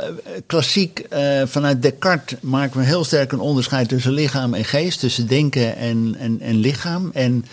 klassiek 0.46 1.06
uh, 1.12 1.42
vanuit 1.44 1.82
Descartes 1.82 2.38
maken 2.40 2.80
we 2.80 2.86
heel 2.86 3.04
sterk 3.04 3.32
een 3.32 3.40
onderscheid 3.40 3.88
tussen 3.88 4.12
lichaam 4.12 4.54
en 4.54 4.64
geest, 4.64 5.00
tussen 5.00 5.26
denken 5.26 5.76
en, 5.76 6.14
en, 6.18 6.40
en 6.40 6.56
lichaam. 6.56 7.10
En 7.12 7.44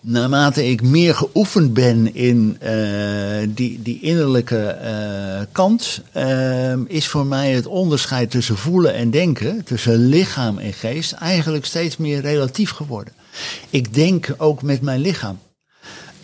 naarmate 0.00 0.66
ik 0.66 0.82
meer 0.82 1.14
geoefend 1.14 1.74
ben 1.74 2.14
in 2.14 2.58
die, 3.54 3.82
die 3.82 4.00
innerlijke 4.00 4.78
kant, 5.52 6.02
is 6.86 7.06
voor 7.06 7.26
mij 7.26 7.50
het 7.50 7.66
onderscheid 7.66 8.30
tussen 8.30 8.56
voelen 8.56 8.94
en 8.94 9.10
denken, 9.10 9.64
tussen 9.64 10.08
lichaam 10.08 10.58
en 10.58 10.72
geest, 10.72 11.12
eigenlijk 11.12 11.64
steeds 11.64 11.96
meer 11.96 12.20
relatief 12.20 12.70
geworden. 12.70 13.12
Ik 13.70 13.94
denk 13.94 14.34
ook 14.36 14.62
met 14.62 14.82
mijn 14.82 15.00
lichaam. 15.00 15.38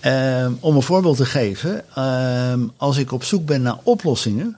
Uh, 0.07 0.47
om 0.61 0.77
een 0.77 0.83
voorbeeld 0.83 1.17
te 1.17 1.25
geven, 1.25 1.85
uh, 1.99 2.55
als 2.77 2.97
ik 2.97 3.13
op 3.13 3.25
zoek 3.25 3.47
ben 3.47 3.63
naar 3.63 3.79
oplossingen, 3.83 4.57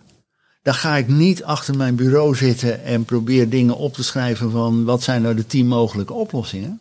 dan 0.62 0.74
ga 0.74 0.96
ik 0.96 1.09
niet 1.09 1.44
achter 1.44 1.76
mijn 1.76 1.94
bureau 1.94 2.37
zitten 2.37 2.85
en 2.85 3.04
probeer 3.04 3.48
dingen 3.48 3.76
op 3.76 3.94
te 3.94 4.04
schrijven 4.04 4.50
van 4.50 4.85
wat 4.85 5.02
zijn 5.02 5.22
nou 5.22 5.35
de 5.35 5.46
tien 5.46 5.66
mogelijke 5.66 6.12
oplossingen. 6.12 6.80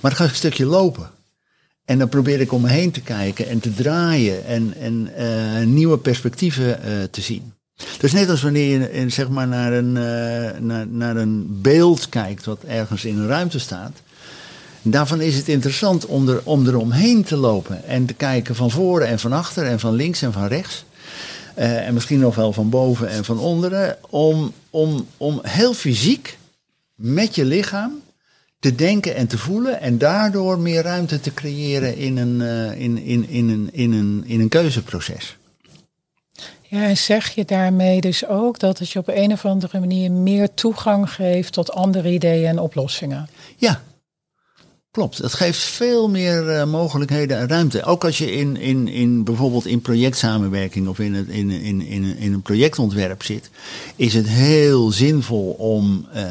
Maar 0.00 0.10
dan 0.10 0.14
ga 0.14 0.24
ik 0.24 0.30
een 0.30 0.36
stukje 0.36 0.64
lopen. 0.64 1.10
En 1.84 1.98
dan 1.98 2.08
probeer 2.08 2.40
ik 2.40 2.52
om 2.52 2.62
me 2.62 2.68
heen 2.68 2.90
te 2.90 3.00
kijken 3.00 3.48
en 3.48 3.60
te 3.60 3.74
draaien 3.74 4.44
en, 4.44 4.74
en 4.80 5.10
uh, 5.18 5.66
nieuwe 5.66 5.98
perspectieven 5.98 6.66
uh, 6.66 7.02
te 7.10 7.20
zien. 7.20 7.52
Dus 7.98 8.12
net 8.12 8.28
als 8.30 8.42
wanneer 8.42 8.94
je 8.94 9.10
zeg 9.10 9.28
maar 9.28 9.48
naar 9.48 9.72
een, 9.72 9.96
uh, 9.96 10.60
naar, 10.60 10.86
naar 10.86 11.16
een 11.16 11.46
beeld 11.62 12.08
kijkt 12.08 12.44
wat 12.44 12.62
ergens 12.62 13.04
in 13.04 13.18
een 13.18 13.26
ruimte 13.26 13.58
staat 13.58 14.02
Daarvan 14.90 15.20
is 15.20 15.36
het 15.36 15.48
interessant 15.48 16.06
om, 16.06 16.28
er, 16.28 16.40
om 16.44 16.66
eromheen 16.66 17.24
te 17.24 17.36
lopen 17.36 17.84
en 17.84 18.06
te 18.06 18.14
kijken 18.14 18.54
van 18.54 18.70
voren 18.70 19.08
en 19.08 19.18
van 19.18 19.32
achter 19.32 19.66
en 19.66 19.80
van 19.80 19.94
links 19.94 20.22
en 20.22 20.32
van 20.32 20.46
rechts. 20.46 20.84
Uh, 21.58 21.86
en 21.86 21.94
misschien 21.94 22.18
nog 22.18 22.34
wel 22.34 22.52
van 22.52 22.68
boven 22.70 23.08
en 23.08 23.24
van 23.24 23.38
onderen. 23.38 23.96
Om, 24.10 24.52
om, 24.70 25.06
om 25.16 25.40
heel 25.42 25.74
fysiek 25.74 26.38
met 26.94 27.34
je 27.34 27.44
lichaam 27.44 28.00
te 28.60 28.74
denken 28.74 29.14
en 29.14 29.26
te 29.26 29.38
voelen. 29.38 29.80
En 29.80 29.98
daardoor 29.98 30.58
meer 30.58 30.82
ruimte 30.82 31.20
te 31.20 31.34
creëren 31.34 31.96
in 31.96 32.16
een, 32.16 32.40
uh, 32.40 32.80
in, 32.80 32.98
in, 32.98 33.28
in, 33.28 33.48
een, 33.48 33.68
in, 33.72 33.92
een, 33.92 34.22
in 34.26 34.40
een 34.40 34.48
keuzeproces. 34.48 35.36
Ja, 36.62 36.82
en 36.82 36.96
zeg 36.96 37.34
je 37.34 37.44
daarmee 37.44 38.00
dus 38.00 38.26
ook 38.26 38.58
dat 38.58 38.78
het 38.78 38.90
je 38.90 38.98
op 38.98 39.08
een 39.08 39.32
of 39.32 39.44
andere 39.44 39.80
manier 39.80 40.12
meer 40.12 40.54
toegang 40.54 41.12
geeft 41.12 41.52
tot 41.52 41.72
andere 41.72 42.12
ideeën 42.12 42.48
en 42.48 42.58
oplossingen? 42.58 43.28
Ja, 43.56 43.82
Klopt, 44.98 45.18
het 45.18 45.34
geeft 45.34 45.58
veel 45.58 46.08
meer 46.08 46.56
uh, 46.56 46.64
mogelijkheden 46.64 47.38
en 47.38 47.48
ruimte. 47.48 47.84
Ook 47.84 48.04
als 48.04 48.18
je 48.18 48.32
in, 48.32 48.56
in, 48.56 48.88
in 48.88 49.24
bijvoorbeeld 49.24 49.66
in 49.66 49.80
projectsamenwerking 49.80 50.88
of 50.88 50.98
in, 50.98 51.14
het, 51.14 51.28
in, 51.28 51.50
in, 51.50 51.80
in, 51.80 52.16
in 52.16 52.32
een 52.32 52.42
projectontwerp 52.42 53.22
zit, 53.22 53.50
is 53.96 54.14
het 54.14 54.28
heel 54.28 54.90
zinvol 54.90 55.50
om 55.50 56.06
uh, 56.14 56.22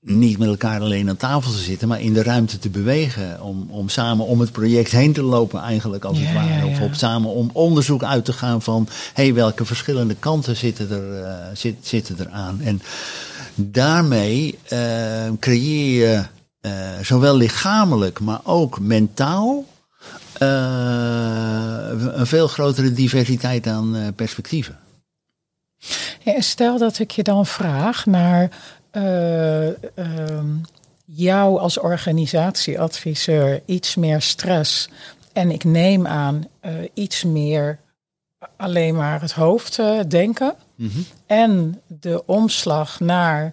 niet 0.00 0.38
met 0.38 0.48
elkaar 0.48 0.80
alleen 0.80 1.08
aan 1.08 1.16
tafel 1.16 1.50
te 1.50 1.58
zitten, 1.58 1.88
maar 1.88 2.00
in 2.00 2.12
de 2.12 2.22
ruimte 2.22 2.58
te 2.58 2.68
bewegen. 2.68 3.42
Om, 3.42 3.66
om 3.70 3.88
samen 3.88 4.26
om 4.26 4.40
het 4.40 4.52
project 4.52 4.90
heen 4.90 5.12
te 5.12 5.22
lopen, 5.22 5.60
eigenlijk 5.60 6.04
als 6.04 6.18
het 6.18 6.32
ware. 6.32 6.66
Of 6.66 6.80
op 6.80 6.94
samen 6.94 7.30
om 7.30 7.50
onderzoek 7.52 8.02
uit 8.02 8.24
te 8.24 8.32
gaan 8.32 8.62
van 8.62 8.88
hey, 9.12 9.34
welke 9.34 9.64
verschillende 9.64 10.14
kanten 10.14 10.56
zitten 10.56 10.90
er, 10.90 11.20
uh, 11.20 11.34
zit, 11.54 11.76
zitten 11.80 12.18
er 12.18 12.28
aan. 12.28 12.60
En 12.60 12.82
daarmee 13.54 14.58
creëer 15.38 16.08
je 16.08 16.22
uh, 16.62 16.98
zowel 17.02 17.36
lichamelijk, 17.36 18.20
maar 18.20 18.40
ook 18.42 18.80
mentaal, 18.80 19.64
uh, 20.42 21.88
een 22.12 22.26
veel 22.26 22.48
grotere 22.48 22.92
diversiteit 22.92 23.66
aan 23.66 23.96
uh, 23.96 24.06
perspectieven. 24.16 24.78
Ja, 26.24 26.40
stel 26.40 26.78
dat 26.78 26.98
ik 26.98 27.10
je 27.10 27.22
dan 27.22 27.46
vraag 27.46 28.06
naar 28.06 28.50
ehm, 28.90 30.46
jou 31.04 31.58
als 31.58 31.78
organisatieadviseur 31.78 33.62
iets 33.66 33.94
meer 33.94 34.20
stress. 34.20 34.88
En 35.32 35.50
ik 35.50 35.64
neem 35.64 36.06
aan 36.06 36.46
iets 36.94 37.24
meer 37.24 37.78
alleen 38.56 38.94
maar 38.94 39.20
het 39.20 39.32
hoofd 39.32 39.80
denken. 40.08 40.54
Mm 40.74 40.88
-hmm. 40.88 41.06
En 41.26 41.80
de 41.86 42.26
omslag 42.26 43.00
naar 43.00 43.52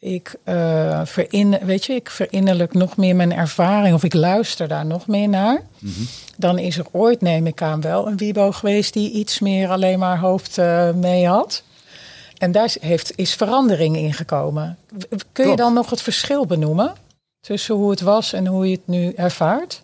ik, 0.00 0.34
uh, 0.44 1.00
verin, 1.04 1.58
weet 1.62 1.84
je, 1.84 1.92
ik 1.92 2.10
verinnerlijk 2.10 2.74
nog 2.74 2.96
meer 2.96 3.16
mijn 3.16 3.32
ervaring 3.32 3.94
of 3.94 4.04
ik 4.04 4.14
luister 4.14 4.68
daar 4.68 4.86
nog 4.86 5.06
meer 5.06 5.28
naar. 5.28 5.62
Mhm. 5.78 6.00
Dan 6.36 6.58
is 6.58 6.78
er 6.78 6.86
ooit, 6.90 7.20
neem 7.20 7.46
ik 7.46 7.62
aan, 7.62 7.80
wel 7.80 8.06
een 8.06 8.16
Wibo 8.16 8.52
geweest 8.52 8.92
die 8.92 9.10
iets 9.10 9.40
meer 9.40 9.68
alleen 9.68 9.98
maar 9.98 10.18
hoofd 10.18 10.58
uh, 10.58 10.90
mee 10.92 11.26
had. 11.26 11.62
En 12.38 12.52
daar 12.52 12.74
heeft, 12.80 13.12
is 13.16 13.34
verandering 13.34 13.96
in 13.96 14.12
gekomen. 14.12 14.78
Kun 15.32 15.50
je 15.50 15.56
dan 15.56 15.74
nog 15.74 15.90
het 15.90 16.02
verschil 16.02 16.46
benoemen 16.46 16.92
tussen 17.40 17.74
hoe 17.74 17.90
het 17.90 18.00
was 18.00 18.32
en 18.32 18.46
hoe 18.46 18.66
je 18.66 18.72
het 18.72 18.86
nu 18.86 19.12
ervaart? 19.12 19.82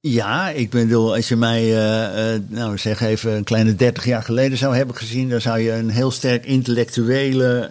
Ja, 0.00 0.50
ik 0.50 0.70
bedoel, 0.70 1.14
als 1.14 1.28
je 1.28 1.36
mij, 1.36 1.62
uh, 1.64 2.34
uh, 2.34 2.40
nou 2.48 2.78
zeg 2.78 3.00
even, 3.00 3.32
een 3.32 3.44
kleine 3.44 3.74
30 3.74 4.04
jaar 4.04 4.22
geleden 4.22 4.58
zou 4.58 4.76
hebben 4.76 4.96
gezien, 4.96 5.28
dan 5.28 5.40
zou 5.40 5.58
je 5.60 5.72
een 5.72 5.90
heel 5.90 6.10
sterk 6.10 6.44
intellectuele 6.44 7.68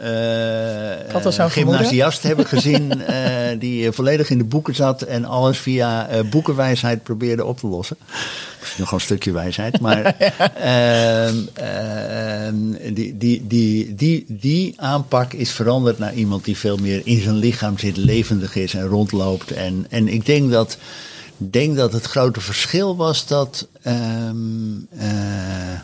uh, 1.21 1.49
gymnasiast 1.49 2.23
hebben 2.23 2.45
gezien, 2.55 3.01
die 3.59 3.91
volledig 3.91 4.29
in 4.29 4.37
de 4.37 4.43
boeken 4.43 4.75
zat 4.75 5.01
en 5.01 5.25
alles 5.25 5.57
via 5.57 6.09
boekenwijsheid 6.29 7.03
probeerde 7.03 7.45
op 7.45 7.57
te 7.57 7.67
lossen. 7.67 7.97
Nog 8.77 8.91
een 8.91 9.01
stukje 9.01 9.31
wijsheid, 9.31 9.79
maar 9.79 10.03
ehm, 10.55 11.35
ehm, 11.53 12.93
die, 12.93 13.17
die, 13.17 13.47
die, 13.47 13.95
die, 13.95 14.25
die 14.27 14.73
aanpak 14.77 15.33
is 15.33 15.51
veranderd 15.51 15.99
naar 15.99 16.13
iemand 16.13 16.45
die 16.45 16.57
veel 16.57 16.77
meer 16.77 17.01
in 17.03 17.21
zijn 17.21 17.35
lichaam 17.35 17.77
zit, 17.77 17.97
levendig 17.97 18.55
is 18.55 18.73
en 18.73 18.87
rondloopt. 18.87 19.51
En, 19.51 19.85
en 19.89 20.07
ik 20.07 20.25
denk 20.25 20.51
dat 20.51 20.77
denk 21.37 21.75
dat 21.75 21.93
het 21.93 22.05
grote 22.05 22.41
verschil 22.41 22.95
was 22.95 23.27
dat 23.27 23.67
um, 23.85 24.87
uh, 24.93 25.79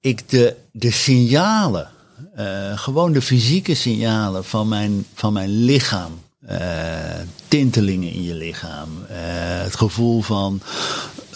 ik 0.00 0.28
de, 0.28 0.56
de 0.72 0.90
signalen, 0.90 1.90
uh, 2.38 2.78
gewoon 2.78 3.12
de 3.12 3.22
fysieke 3.22 3.74
signalen 3.74 4.44
van 4.44 4.68
mijn, 4.68 5.06
van 5.14 5.32
mijn 5.32 5.64
lichaam, 5.64 6.12
uh, 6.50 6.58
tintelingen 7.48 8.12
in 8.12 8.22
je 8.22 8.34
lichaam, 8.34 8.88
het 9.08 9.76
gevoel 9.76 10.22
van 10.22 10.60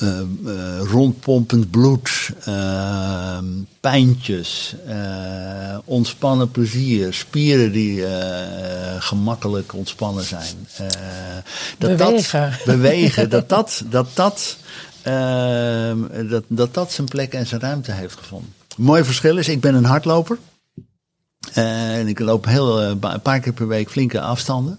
uh, 0.02 0.80
rondpompend 0.90 1.70
bloed, 1.70 2.30
uh, 2.48 3.38
pijntjes, 3.80 4.74
ontspannen 5.84 6.50
plezier, 6.50 7.14
spieren 7.14 7.72
die 7.72 8.04
gemakkelijk 8.98 9.74
ontspannen 9.74 10.24
zijn. 10.24 10.56
dat 11.78 11.96
bewegen. 11.96 12.50
Dat, 12.50 12.64
bewegen, 12.76 13.30
dat 13.30 13.48
dat, 13.48 13.82
dat, 13.90 14.10
dat, 14.14 14.56
dat, 16.28 16.44
dat 16.48 16.74
dat 16.74 16.92
zijn 16.92 17.08
plek 17.08 17.32
en 17.32 17.46
zijn 17.46 17.60
ruimte 17.60 17.92
heeft 17.92 18.16
gevonden. 18.16 18.52
mooi 18.76 19.04
verschil 19.04 19.36
is, 19.36 19.48
ik 19.48 19.60
ben 19.60 19.74
een 19.74 19.84
hardloper. 19.84 20.38
en 21.52 22.08
ik 22.08 22.18
loop 22.18 22.46
heel, 22.46 22.82
een 22.82 23.22
paar 23.22 23.40
keer 23.40 23.52
per 23.52 23.68
week 23.68 23.90
flinke 23.90 24.20
afstanden. 24.20 24.78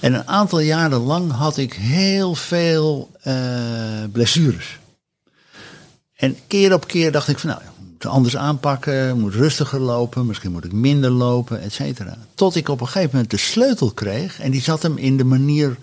En 0.00 0.14
een 0.14 0.28
aantal 0.28 0.60
jaren 0.60 1.00
lang 1.00 1.32
had 1.32 1.56
ik 1.56 1.72
heel 1.72 2.34
veel 2.34 3.10
uh, 3.24 4.04
blessures. 4.12 4.78
En 6.14 6.36
keer 6.46 6.72
op 6.72 6.86
keer 6.86 7.12
dacht 7.12 7.28
ik 7.28 7.38
van 7.38 7.50
nou, 7.50 7.62
moet 7.92 8.06
anders 8.06 8.36
aanpakken, 8.36 9.18
moet 9.18 9.34
rustiger 9.34 9.80
lopen, 9.80 10.26
misschien 10.26 10.52
moet 10.52 10.64
ik 10.64 10.72
minder 10.72 11.10
lopen, 11.10 11.60
et 11.60 11.72
cetera. 11.72 12.16
Tot 12.34 12.54
ik 12.54 12.68
op 12.68 12.80
een 12.80 12.86
gegeven 12.86 13.10
moment 13.12 13.30
de 13.30 13.36
sleutel 13.36 13.90
kreeg 13.90 14.40
en 14.40 14.50
die 14.50 14.62
zat 14.62 14.82
hem 14.82 14.96
in 14.96 15.16
de 15.16 15.24
manier 15.24 15.76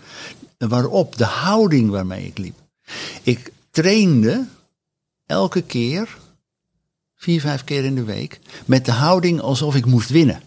waarop, 0.57 1.17
de 1.17 1.25
houding 1.25 1.89
waarmee 1.89 2.25
ik 2.25 2.37
liep. 2.37 2.55
Ik 3.23 3.51
trainde 3.71 4.45
elke 5.25 5.61
keer, 5.61 6.17
vier, 7.15 7.41
vijf 7.41 7.63
keer 7.63 7.85
in 7.85 7.95
de 7.95 8.03
week, 8.03 8.39
met 8.65 8.85
de 8.85 8.91
houding 8.91 9.41
alsof 9.41 9.75
ik 9.75 9.85
moest 9.85 10.09
winnen. 10.09 10.41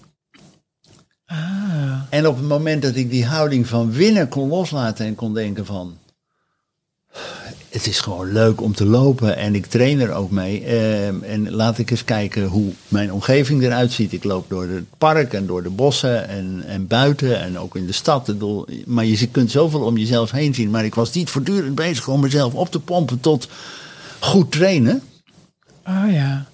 En 2.08 2.26
op 2.26 2.36
het 2.36 2.48
moment 2.48 2.82
dat 2.82 2.94
ik 2.94 3.10
die 3.10 3.26
houding 3.26 3.66
van 3.66 3.92
winnen 3.92 4.28
kon 4.28 4.48
loslaten 4.48 5.06
en 5.06 5.14
kon 5.14 5.34
denken 5.34 5.66
van... 5.66 5.98
Het 7.68 7.86
is 7.86 8.00
gewoon 8.00 8.32
leuk 8.32 8.60
om 8.60 8.74
te 8.74 8.84
lopen 8.84 9.36
en 9.36 9.54
ik 9.54 9.66
train 9.66 10.00
er 10.00 10.12
ook 10.12 10.30
mee. 10.30 10.64
Ehm, 10.64 11.22
en 11.22 11.50
laat 11.50 11.78
ik 11.78 11.90
eens 11.90 12.04
kijken 12.04 12.44
hoe 12.44 12.72
mijn 12.88 13.12
omgeving 13.12 13.62
eruit 13.62 13.92
ziet. 13.92 14.12
Ik 14.12 14.24
loop 14.24 14.48
door 14.48 14.68
het 14.68 14.84
park 14.98 15.32
en 15.32 15.46
door 15.46 15.62
de 15.62 15.70
bossen 15.70 16.28
en, 16.28 16.62
en 16.66 16.86
buiten 16.86 17.40
en 17.40 17.58
ook 17.58 17.76
in 17.76 17.86
de 17.86 17.92
stad. 17.92 18.34
Maar 18.86 19.04
je 19.04 19.26
kunt 19.26 19.50
zoveel 19.50 19.80
om 19.80 19.96
jezelf 19.96 20.30
heen 20.30 20.54
zien. 20.54 20.70
Maar 20.70 20.84
ik 20.84 20.94
was 20.94 21.12
niet 21.12 21.30
voortdurend 21.30 21.74
bezig 21.74 22.08
om 22.08 22.20
mezelf 22.20 22.54
op 22.54 22.70
te 22.70 22.80
pompen 22.80 23.20
tot 23.20 23.48
goed 24.20 24.52
trainen. 24.52 25.02
Oh 25.86 26.12
ja. 26.12 26.46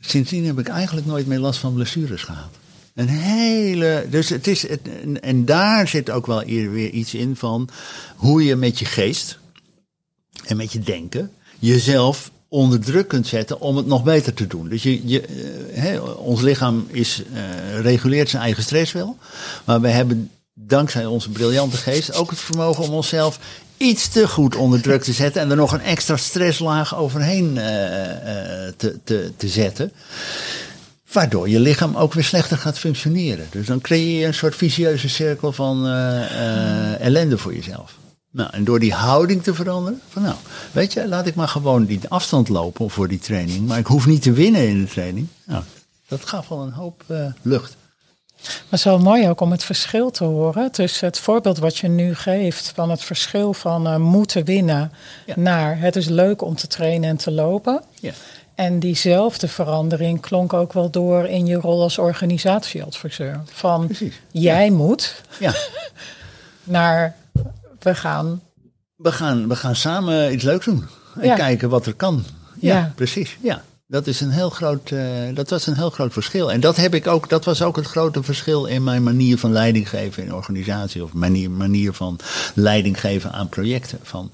Sindsdien 0.00 0.46
heb 0.46 0.58
ik 0.58 0.68
eigenlijk 0.68 1.06
nooit 1.06 1.26
meer 1.26 1.38
last 1.38 1.60
van 1.60 1.74
blessures 1.74 2.22
gehad. 2.22 2.50
Een 2.94 3.08
hele. 3.08 4.06
Dus 4.10 4.28
het 4.28 4.46
is. 4.46 4.68
Het, 4.68 4.80
en 5.20 5.44
daar 5.44 5.88
zit 5.88 6.10
ook 6.10 6.26
wel 6.26 6.44
weer 6.44 6.90
iets 6.90 7.14
in 7.14 7.36
van 7.36 7.68
hoe 8.16 8.44
je 8.44 8.56
met 8.56 8.78
je 8.78 8.84
geest 8.84 9.38
en 10.44 10.56
met 10.56 10.72
je 10.72 10.78
denken 10.78 11.30
jezelf 11.58 12.30
onder 12.48 12.80
druk 12.80 13.08
kunt 13.08 13.26
zetten 13.26 13.60
om 13.60 13.76
het 13.76 13.86
nog 13.86 14.02
beter 14.02 14.34
te 14.34 14.46
doen. 14.46 14.68
Dus 14.68 14.82
je, 14.82 15.08
je, 15.08 15.20
eh, 15.74 16.18
ons 16.18 16.40
lichaam 16.40 16.86
is, 16.88 17.22
uh, 17.32 17.80
reguleert 17.80 18.28
zijn 18.28 18.42
eigen 18.42 18.62
stress 18.62 18.92
wel. 18.92 19.16
Maar 19.64 19.80
we 19.80 19.88
hebben 19.88 20.30
dankzij 20.54 21.06
onze 21.06 21.30
briljante 21.30 21.76
geest 21.76 22.14
ook 22.14 22.30
het 22.30 22.38
vermogen 22.38 22.84
om 22.84 22.90
onszelf 22.90 23.38
iets 23.76 24.08
te 24.08 24.28
goed 24.28 24.56
onder 24.56 24.82
druk 24.82 25.02
te 25.02 25.12
zetten 25.12 25.42
en 25.42 25.50
er 25.50 25.56
nog 25.56 25.72
een 25.72 25.82
extra 25.82 26.16
stresslaag 26.16 26.96
overheen 26.96 27.48
uh, 27.48 27.62
te, 28.76 28.98
te, 29.04 29.32
te 29.36 29.48
zetten. 29.48 29.92
Waardoor 31.12 31.48
je 31.48 31.60
lichaam 31.60 31.96
ook 31.96 32.12
weer 32.12 32.24
slechter 32.24 32.56
gaat 32.56 32.78
functioneren. 32.78 33.46
Dus 33.50 33.66
dan 33.66 33.80
creëer 33.80 34.20
je 34.20 34.26
een 34.26 34.34
soort 34.34 34.56
vicieuze 34.56 35.08
cirkel 35.08 35.52
van 35.52 35.86
uh, 35.86 35.92
uh, 35.92 37.00
ellende 37.00 37.38
voor 37.38 37.54
jezelf. 37.54 37.98
Nou, 38.32 38.50
en 38.52 38.64
door 38.64 38.78
die 38.78 38.92
houding 38.92 39.42
te 39.42 39.54
veranderen, 39.54 40.00
van 40.08 40.22
nou, 40.22 40.34
weet 40.72 40.92
je, 40.92 41.08
laat 41.08 41.26
ik 41.26 41.34
maar 41.34 41.48
gewoon 41.48 41.84
die 41.84 42.00
afstand 42.08 42.48
lopen 42.48 42.90
voor 42.90 43.08
die 43.08 43.18
training, 43.18 43.66
maar 43.66 43.78
ik 43.78 43.86
hoef 43.86 44.06
niet 44.06 44.22
te 44.22 44.32
winnen 44.32 44.68
in 44.68 44.80
de 44.80 44.88
training. 44.88 45.26
Nou, 45.44 45.62
dat 46.08 46.24
gaf 46.24 46.48
wel 46.48 46.62
een 46.62 46.72
hoop 46.72 47.04
uh, 47.08 47.26
lucht. 47.42 47.76
Maar 48.68 48.80
wel 48.84 48.98
mooi 48.98 49.28
ook 49.28 49.40
om 49.40 49.50
het 49.50 49.64
verschil 49.64 50.10
te 50.10 50.24
horen 50.24 50.72
tussen 50.72 51.06
het 51.06 51.18
voorbeeld 51.18 51.58
wat 51.58 51.78
je 51.78 51.88
nu 51.88 52.14
geeft 52.14 52.72
van 52.74 52.90
het 52.90 53.02
verschil 53.02 53.52
van 53.52 54.02
moeten 54.02 54.44
winnen 54.44 54.92
ja. 55.26 55.34
naar 55.36 55.78
het 55.78 55.96
is 55.96 56.08
leuk 56.08 56.42
om 56.42 56.54
te 56.54 56.66
trainen 56.66 57.10
en 57.10 57.16
te 57.16 57.30
lopen. 57.30 57.82
Ja. 58.00 58.12
En 58.60 58.78
diezelfde 58.78 59.48
verandering 59.48 60.20
klonk 60.20 60.52
ook 60.52 60.72
wel 60.72 60.90
door 60.90 61.26
in 61.26 61.46
je 61.46 61.54
rol 61.54 61.82
als 61.82 61.98
organisatieadviseur. 61.98 63.40
Van 63.44 63.86
Precies. 63.86 64.20
jij 64.30 64.70
moet 64.70 65.22
ja. 65.38 65.54
naar 66.64 67.16
we 67.78 67.94
gaan. 67.94 68.42
We 68.96 69.12
gaan, 69.12 69.48
we 69.48 69.56
gaan 69.56 69.76
samen 69.76 70.32
iets 70.32 70.44
leuks 70.44 70.64
doen. 70.64 70.86
En 71.20 71.34
kijken 71.34 71.68
wat 71.68 71.86
er 71.86 71.94
kan. 71.94 72.24
Ja, 72.58 72.92
precies. 72.94 73.36
Ja. 73.42 73.62
Dat, 73.86 74.06
is 74.06 74.20
een 74.20 74.30
heel 74.30 74.50
groot, 74.50 74.90
uh, 74.90 75.02
dat 75.34 75.50
was 75.50 75.66
een 75.66 75.76
heel 75.76 75.90
groot 75.90 76.12
verschil. 76.12 76.52
En 76.52 76.60
dat, 76.60 76.76
heb 76.76 76.94
ik 76.94 77.06
ook, 77.06 77.28
dat 77.28 77.44
was 77.44 77.62
ook 77.62 77.76
het 77.76 77.86
grote 77.86 78.22
verschil 78.22 78.64
in 78.64 78.84
mijn 78.84 79.02
manier 79.02 79.38
van 79.38 79.52
leiding 79.52 79.88
geven 79.88 80.22
in 80.22 80.34
organisatie. 80.34 81.04
Of 81.04 81.12
manier, 81.12 81.50
manier 81.50 81.92
van 81.92 82.18
leiding 82.54 83.00
geven 83.00 83.32
aan 83.32 83.48
projecten. 83.48 83.98
Van 84.02 84.30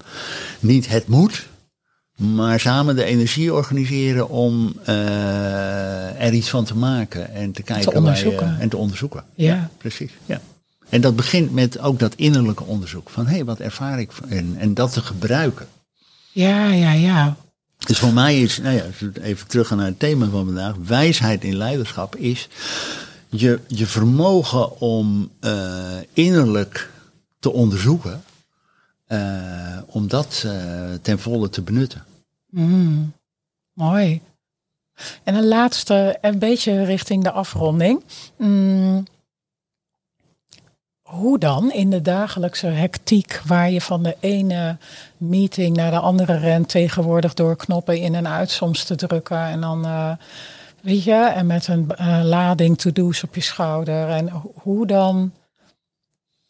niet 0.59 0.87
het 0.87 1.07
moet, 1.07 1.47
maar 2.17 2.59
samen 2.59 2.95
de 2.95 3.03
energie 3.03 3.53
organiseren 3.53 4.29
om 4.29 4.73
uh, 4.89 6.21
er 6.21 6.33
iets 6.33 6.49
van 6.49 6.65
te 6.65 6.75
maken 6.75 7.33
en 7.33 7.51
te 7.51 7.63
kijken. 7.63 7.91
Te 7.91 7.97
onderzoeken. 7.97 8.59
en 8.59 8.69
te 8.69 8.77
onderzoeken. 8.77 9.23
Ja. 9.35 9.69
precies. 9.77 10.11
Ja. 10.25 10.41
En 10.89 11.01
dat 11.01 11.15
begint 11.15 11.53
met 11.53 11.79
ook 11.79 11.99
dat 11.99 12.15
innerlijke 12.15 12.63
onderzoek. 12.63 13.09
Van 13.09 13.25
hé, 13.25 13.33
hey, 13.33 13.45
wat 13.45 13.59
ervaar 13.59 13.99
ik? 13.99 14.11
En, 14.29 14.55
en 14.57 14.73
dat 14.73 14.93
te 14.93 15.01
gebruiken. 15.01 15.67
Ja, 16.31 16.71
ja, 16.71 16.91
ja. 16.91 17.35
Dus 17.85 17.99
voor 17.99 18.13
mij 18.13 18.41
is, 18.41 18.57
nou 18.57 18.75
ja, 18.75 18.83
even 19.21 19.47
terug 19.47 19.69
naar 19.69 19.85
het 19.85 19.99
thema 19.99 20.29
van 20.29 20.45
vandaag. 20.45 20.75
Wijsheid 20.85 21.43
in 21.43 21.55
leiderschap 21.55 22.15
is 22.15 22.49
je, 23.29 23.59
je 23.67 23.85
vermogen 23.85 24.79
om 24.79 25.31
uh, 25.41 25.85
innerlijk 26.13 26.91
te 27.39 27.51
onderzoeken 27.51 28.23
uh, 29.07 29.77
om 29.85 30.07
dat 30.07 30.43
uh, 30.45 30.53
ten 31.01 31.19
volle 31.19 31.49
te 31.49 31.61
benutten. 31.61 32.05
Mm, 32.49 33.13
mooi. 33.73 34.21
En 35.23 35.35
een 35.35 35.47
laatste, 35.47 36.17
een 36.21 36.39
beetje 36.39 36.83
richting 36.83 37.23
de 37.23 37.31
afronding. 37.31 38.03
Mm, 38.37 39.05
hoe 41.01 41.39
dan 41.39 41.71
in 41.71 41.89
de 41.89 42.01
dagelijkse 42.01 42.67
hectiek, 42.67 43.41
waar 43.45 43.71
je 43.71 43.81
van 43.81 44.03
de 44.03 44.17
ene 44.19 44.77
meeting 45.17 45.75
naar 45.75 45.91
de 45.91 45.99
andere 45.99 46.37
rent, 46.37 46.69
tegenwoordig 46.69 47.33
door 47.33 47.55
knoppen 47.55 47.97
in 47.97 48.15
en 48.15 48.27
uit 48.27 48.49
soms 48.49 48.83
te 48.83 48.95
drukken 48.95 49.41
en 49.45 49.61
dan, 49.61 49.85
uh, 49.85 50.11
weet 50.81 51.03
je, 51.03 51.13
en 51.13 51.45
met 51.45 51.67
een 51.67 51.93
lading 52.23 52.77
to-do's 52.77 53.23
op 53.23 53.35
je 53.35 53.41
schouder. 53.41 54.09
En 54.09 54.29
hoe 54.53 54.87
dan 54.87 55.31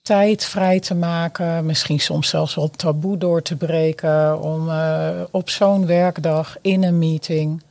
tijd 0.07 0.45
vrij 0.45 0.79
te 0.79 0.95
maken, 0.95 1.65
misschien 1.65 1.99
soms 1.99 2.29
zelfs 2.29 2.55
wel 2.55 2.69
taboe 2.69 3.17
door 3.17 3.41
te 3.41 3.55
breken, 3.55 4.41
om 4.41 4.67
uh, 4.69 5.09
op 5.31 5.49
zo'n 5.49 5.85
werkdag 5.85 6.55
in 6.61 6.83
een 6.83 6.97
meeting 6.99 7.61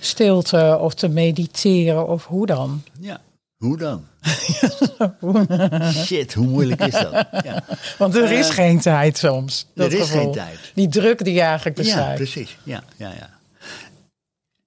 stilte 0.00 0.78
of 0.80 0.94
te 0.94 1.08
mediteren 1.08 2.06
of 2.08 2.26
hoe 2.26 2.46
dan? 2.46 2.82
Ja, 3.00 3.20
Hoe 3.56 3.76
dan? 3.76 4.04
Shit, 6.04 6.34
hoe 6.34 6.46
moeilijk 6.46 6.80
is 6.80 6.92
dat? 6.92 7.26
Ja. 7.44 7.64
Want 7.98 8.14
er 8.14 8.30
is 8.32 8.48
Eh, 8.48 8.54
geen 8.54 8.80
tijd 8.80 9.18
soms. 9.18 9.66
dat 9.74 9.92
er 9.92 9.98
is 9.98 10.06
gevoel. 10.08 10.22
geen 10.22 10.32
tijd. 10.32 10.58
Die 10.74 10.88
druk 10.88 11.24
die 11.24 11.34
je 11.34 11.40
eigenlijk 11.40 11.76
Ja, 11.76 11.82
beschrijft. 11.84 12.16
precies. 12.16 12.56
Ja, 12.62 12.82
ja, 12.96 13.08
ja. 13.18 13.30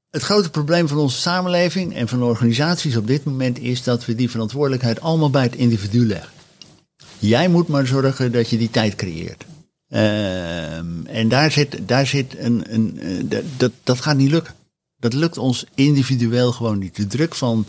Het 0.10 0.22
grote 0.22 0.50
probleem 0.50 0.88
van 0.88 0.98
onze 0.98 1.18
samenleving 1.22 1.96
en 1.96 2.08
van 2.08 2.24
organisaties 2.24 2.96
op 2.98 3.08
dit 3.08 3.24
moment 3.24 3.60
is 3.60 3.84
dat 3.84 4.06
we 4.06 4.16
die 4.16 4.30
verantwoordelijkheid 4.30 5.02
allemaal 5.02 5.30
bij 5.30 5.44
het 5.44 5.56
individu 5.56 6.08
leggen. 6.08 6.32
Jij 7.30 7.48
moet 7.48 7.68
maar 7.68 7.88
zorgen 7.88 8.32
dat 8.32 8.50
je 8.50 8.58
die 8.58 8.70
tijd 8.70 8.96
creëert. 8.96 9.46
Ehm, 9.90 11.06
en 11.06 11.30
daar 11.30 11.52
zit, 11.52 11.78
daar 11.88 12.08
zit 12.08 12.38
een. 12.38 12.64
een 12.74 13.00
eh, 13.00 13.42
dat- 13.58 13.72
dat, 13.84 14.00
gaat 14.02 14.18
niet 14.18 14.32
lukken. 14.32 14.54
Dat 15.00 15.14
lukt 15.14 15.38
ons 15.38 15.66
individueel 15.76 16.52
gewoon 16.52 16.78
niet. 16.80 16.96
De 16.96 17.08
druk 17.08 17.36
van 17.36 17.66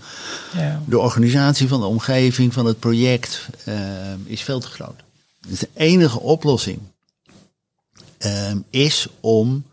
Ja. 0.57 0.83
de 0.87 0.99
organisatie, 0.99 1.69
van 1.69 1.81
de 1.81 1.87
omgeving, 1.87 2.53
van 2.53 2.67
het 2.67 2.79
project 2.79 3.49
ehm, 3.65 4.19
is 4.25 4.41
veel 4.43 4.61
te 4.61 4.67
groot. 4.67 5.01
Dus 5.49 5.59
de 5.59 5.69
enige 5.75 6.21
oplossing 6.21 6.79
ehm, 8.19 8.59
is 8.71 9.07
om 9.21 9.65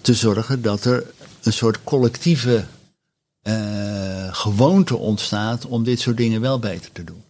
te 0.00 0.14
zorgen 0.14 0.62
dat 0.62 0.84
er 0.84 1.04
een 1.42 1.52
soort 1.52 1.78
collectieve 1.84 2.64
eh, 3.42 4.34
gewoonte 4.34 4.96
ontstaat 4.96 5.66
om 5.66 5.84
dit 5.84 6.00
soort 6.00 6.16
dingen 6.16 6.40
wel 6.40 6.58
beter 6.58 6.92
te 6.92 7.04
doen. 7.04 7.22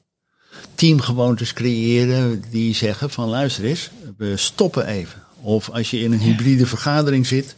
Teamgewoontes 0.81 1.53
creëren 1.53 2.45
die 2.51 2.75
zeggen 2.75 3.11
van 3.11 3.29
luister 3.29 3.65
eens, 3.65 3.91
we 4.17 4.37
stoppen 4.37 4.87
even. 4.87 5.23
Of 5.41 5.71
als 5.71 5.91
je 5.91 6.01
in 6.01 6.13
een 6.13 6.19
hybride 6.19 6.67
vergadering 6.67 7.27
zit, 7.27 7.55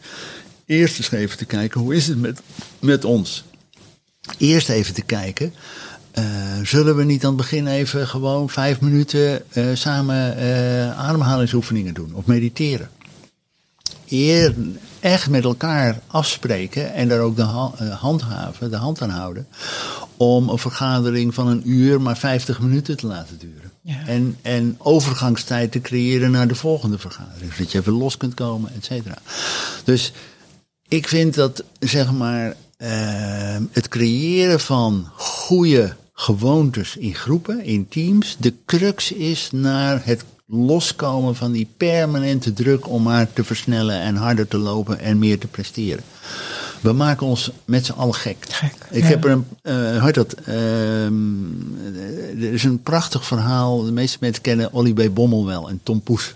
eerst 0.65 0.97
eens 0.97 1.11
even 1.11 1.37
te 1.37 1.45
kijken 1.45 1.81
hoe 1.81 1.95
is 1.95 2.07
het 2.07 2.17
met, 2.19 2.41
met 2.79 3.05
ons. 3.05 3.43
Eerst 4.37 4.69
even 4.69 4.93
te 4.93 5.01
kijken, 5.01 5.53
eh, 6.11 6.23
zullen 6.63 6.95
we 6.95 7.03
niet 7.03 7.23
aan 7.23 7.27
het 7.27 7.37
begin 7.37 7.67
even 7.67 8.07
gewoon 8.07 8.49
vijf 8.49 8.81
minuten 8.81 9.51
eh, 9.51 9.65
samen 9.73 10.37
eh, 10.37 10.99
ademhalingsoefeningen 10.99 11.93
doen 11.93 12.13
of 12.13 12.25
mediteren? 12.25 12.89
Eer 14.09 14.55
echt 15.03 15.29
met 15.29 15.43
elkaar 15.43 15.99
afspreken 16.07 16.93
en 16.93 17.07
daar 17.07 17.19
ook 17.19 17.35
de 17.35 17.41
eh, 17.41 17.99
handhaven, 17.99 18.71
de 18.71 18.77
hand 18.77 19.01
aan 19.01 19.09
houden, 19.09 19.47
om 20.17 20.49
een 20.49 20.57
vergadering 20.57 21.33
van 21.33 21.47
een 21.47 21.69
uur 21.69 22.01
maar 22.01 22.17
50 22.17 22.59
minuten 22.59 22.97
te 22.97 23.07
laten 23.07 23.37
duren. 23.37 23.71
Ja. 23.81 24.05
En, 24.05 24.37
en 24.41 24.75
overgangstijd 24.77 25.71
te 25.71 25.81
creëren 25.81 26.31
naar 26.31 26.47
de 26.47 26.55
volgende 26.55 26.97
vergadering, 26.97 27.53
zodat 27.53 27.71
je 27.71 27.79
even 27.79 27.93
los 27.93 28.17
kunt 28.17 28.33
komen, 28.33 28.71
et 28.75 28.85
cetera. 28.85 29.17
Dus 29.83 30.13
ik 30.87 31.07
vind 31.07 31.33
dat, 31.33 31.63
zeg 31.79 32.11
maar, 32.11 32.55
eh, 32.77 33.57
het 33.71 33.87
creëren 33.87 34.59
van 34.59 35.07
goede 35.15 35.95
gewoontes 36.13 36.97
in 36.97 37.15
groepen, 37.15 37.63
in 37.63 37.87
teams, 37.87 38.35
de 38.39 38.53
crux 38.65 39.11
is 39.11 39.49
naar 39.51 40.01
het 40.05 40.23
loskomen 40.53 41.35
van 41.35 41.51
die 41.51 41.67
permanente 41.77 42.53
druk 42.53 42.89
om 42.89 43.03
maar 43.03 43.33
te 43.33 43.43
versnellen 43.43 44.01
en 44.01 44.15
harder 44.15 44.47
te 44.47 44.57
lopen 44.57 44.99
en 44.99 45.19
meer 45.19 45.39
te 45.39 45.47
presteren. 45.47 46.03
We 46.81 46.91
maken 46.91 47.27
ons 47.27 47.51
met 47.65 47.85
z'n 47.85 47.91
allen 47.91 48.15
gek. 48.15 48.45
Gek, 48.49 48.73
Ik 48.89 49.01
ja. 49.01 49.09
heb 49.09 49.23
er 49.23 49.31
een, 49.31 49.45
eh 49.61 49.73
hoe 49.73 50.01
heet 50.01 50.13
dat? 50.13 50.33
Ehm, 50.33 51.23
er 52.39 52.53
is 52.53 52.63
een 52.63 52.81
prachtig 52.81 53.25
verhaal. 53.25 53.83
De 53.83 53.91
meeste 53.91 54.17
mensen 54.19 54.41
kennen 54.41 54.73
Olly 54.73 54.93
B. 54.93 55.13
Bommel 55.13 55.45
wel 55.45 55.69
en 55.69 55.79
Tom 55.83 56.01
Poes. 56.01 56.33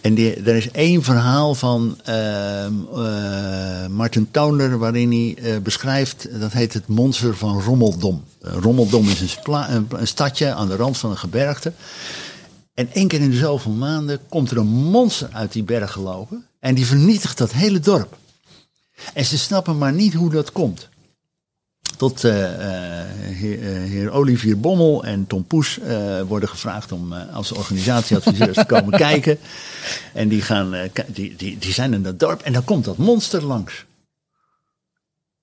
En 0.00 0.14
die, 0.14 0.34
er 0.34 0.56
is 0.56 0.70
één 0.70 1.02
verhaal 1.02 1.54
van 1.54 1.98
ehm 2.04 2.72
eh, 2.94 3.86
Martin 3.86 4.28
Toner 4.30 4.78
waarin 4.78 5.10
hij 5.10 5.52
eh, 5.52 5.60
beschrijft, 5.60 6.40
dat 6.40 6.52
heet 6.52 6.72
het 6.72 6.86
monster 6.86 7.36
van 7.36 7.60
Rommeldom. 7.60 8.24
Eh, 8.42 8.52
Rommeldom 8.60 9.08
is 9.08 9.38
een, 9.44 9.86
een 9.90 10.06
stadje 10.06 10.52
aan 10.52 10.68
de 10.68 10.76
rand 10.76 10.98
van 10.98 11.10
een 11.10 11.18
gebergte. 11.18 11.72
En 12.78 12.88
één 12.92 13.08
keer 13.08 13.20
in 13.20 13.30
de 13.30 13.36
zoveel 13.36 13.72
maanden 13.72 14.20
komt 14.28 14.50
er 14.50 14.56
een 14.56 14.66
monster 14.66 15.28
uit 15.32 15.52
die 15.52 15.62
berg 15.62 15.92
gelopen 15.92 16.46
en 16.60 16.74
die 16.74 16.86
vernietigt 16.86 17.38
dat 17.38 17.52
hele 17.52 17.80
dorp. 17.80 18.16
En 19.14 19.24
ze 19.24 19.38
snappen 19.38 19.78
maar 19.78 19.92
niet 19.92 20.14
hoe 20.14 20.30
dat 20.30 20.52
komt. 20.52 20.88
Tot 21.96 22.24
eh, 22.24 22.32
heer, 23.20 23.58
heer 23.62 24.10
Olivier 24.10 24.60
Bommel 24.60 25.04
en 25.04 25.26
Tom 25.26 25.44
Poes 25.44 25.78
worden 26.26 26.48
gevraagd 26.48 26.92
om 26.92 27.12
als 27.12 27.52
organisatieadviseurs 27.52 28.56
te 28.56 28.64
komen 28.66 28.98
kijken. 29.08 29.38
En 30.14 30.28
die, 30.28 30.42
gaan, 30.42 30.74
die, 31.06 31.36
die, 31.36 31.58
die 31.58 31.72
zijn 31.72 31.94
in 31.94 32.02
dat 32.02 32.20
dorp 32.20 32.40
en 32.40 32.52
dan 32.52 32.64
komt 32.64 32.84
dat 32.84 32.96
monster 32.96 33.44
langs. 33.44 33.84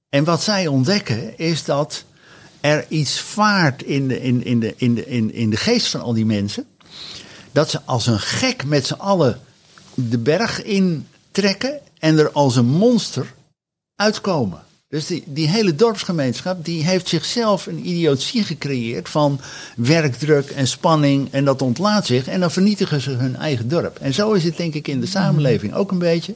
En 0.10 0.24
wat 0.24 0.44
zij 0.44 0.68
ontdekken 0.68 1.38
is 1.38 1.64
dat 1.64 2.04
er 2.62 2.86
iets 2.90 3.20
vaart 3.20 3.84
in 3.84 4.08
de, 4.08 4.22
in, 4.22 4.44
in, 4.44 4.60
de, 4.60 4.74
in, 4.78 4.96
de, 4.96 5.06
in, 5.06 5.34
in 5.34 5.50
de 5.50 5.58
geest 5.58 5.88
van 5.88 6.02
al 6.02 6.14
die 6.14 6.26
mensen. 6.26 6.66
Dat 7.56 7.70
ze 7.70 7.82
als 7.86 8.08
een 8.08 8.20
gek 8.20 8.66
met 8.66 8.88
z'n 8.88 8.94
allen 8.94 9.40
de 9.94 10.18
berg 10.18 10.64
intrekken 10.64 11.80
en 12.00 12.18
er 12.18 12.32
als 12.32 12.56
een 12.56 12.66
monster 12.66 13.34
uitkomen. 13.96 14.60
Dus 14.90 15.06
die, 15.06 15.24
die 15.26 15.48
hele 15.48 15.76
dorpsgemeenschap 15.76 16.66
die 16.66 16.84
heeft 16.84 17.08
zichzelf 17.08 17.66
een 17.66 17.88
idiotie 17.88 18.44
gecreëerd 18.44 19.10
van 19.10 19.40
werkdruk 19.76 20.50
en 20.50 20.68
spanning 20.68 21.28
en 21.32 21.46
dat 21.46 21.62
ontlaat 21.62 22.06
zich 22.06 22.28
en 22.28 22.40
dan 22.40 22.52
vernietigen 22.52 23.02
ze 23.02 23.12
hun 23.12 23.36
eigen 23.36 23.68
dorp. 23.68 23.98
En 24.00 24.14
zo 24.14 24.32
is 24.32 24.44
het 24.44 24.58
denk 24.58 24.74
ik 24.74 24.88
in 24.88 25.00
de 25.00 25.08
samenleving 25.08 25.74
ook 25.74 25.92
een 25.92 26.00
beetje. 26.00 26.36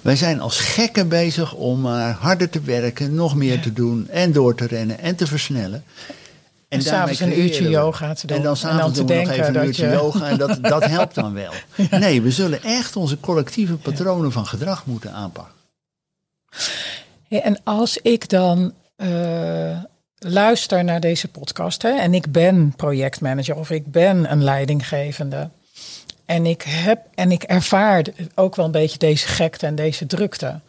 Wij 0.00 0.16
zijn 0.16 0.40
als 0.40 0.60
gekken 0.60 1.08
bezig 1.08 1.54
om 1.54 1.86
harder 1.86 2.50
te 2.50 2.60
werken, 2.60 3.14
nog 3.14 3.34
meer 3.34 3.60
te 3.60 3.72
doen 3.72 4.08
en 4.08 4.32
door 4.32 4.54
te 4.54 4.66
rennen 4.66 4.98
en 4.98 5.16
te 5.16 5.26
versnellen. 5.26 5.84
En 6.68 6.82
s'avonds 6.82 7.20
een 7.20 7.38
uurtje 7.38 7.68
yoga 7.68 8.14
te 8.14 8.26
doen. 8.26 8.36
En 8.36 8.42
dan 8.42 8.56
s'avonds 8.56 8.98
doen 8.98 9.06
we 9.06 9.14
nog 9.14 9.28
even 9.30 9.56
een 9.56 9.66
uurtje 9.66 9.86
je- 9.86 9.92
yoga 9.92 10.28
en 10.28 10.38
dat, 10.38 10.58
dat 10.64 10.84
helpt 10.84 11.14
dan 11.14 11.32
wel. 11.34 11.52
Nee, 11.90 12.22
we 12.22 12.30
zullen 12.30 12.62
echt 12.62 12.96
onze 12.96 13.20
collectieve 13.20 13.76
patronen 13.76 14.32
van 14.32 14.46
gedrag 14.46 14.86
moeten 14.86 15.12
aanpakken. 15.12 15.54
Ja, 17.28 17.40
en 17.40 17.60
als 17.64 17.96
ik 17.96 18.28
dan 18.28 18.72
eh, 18.96 19.78
luister 20.18 20.84
naar 20.84 21.00
deze 21.00 21.28
podcast 21.28 21.82
hè, 21.82 21.90
en 21.90 22.14
ik 22.14 22.32
ben 22.32 22.72
projectmanager 22.76 23.56
of 23.56 23.70
ik 23.70 23.90
ben 23.92 24.30
een 24.32 24.44
leidinggevende 24.44 25.50
en 26.24 26.46
ik 26.46 26.62
heb 26.62 27.00
en 27.14 27.32
ik 27.32 27.42
ervaar 27.42 28.04
ook 28.34 28.56
wel 28.56 28.64
een 28.64 28.70
beetje 28.70 28.98
deze 28.98 29.26
gekte 29.28 29.66
en 29.66 29.74
deze 29.74 30.06
drukte. 30.06 30.60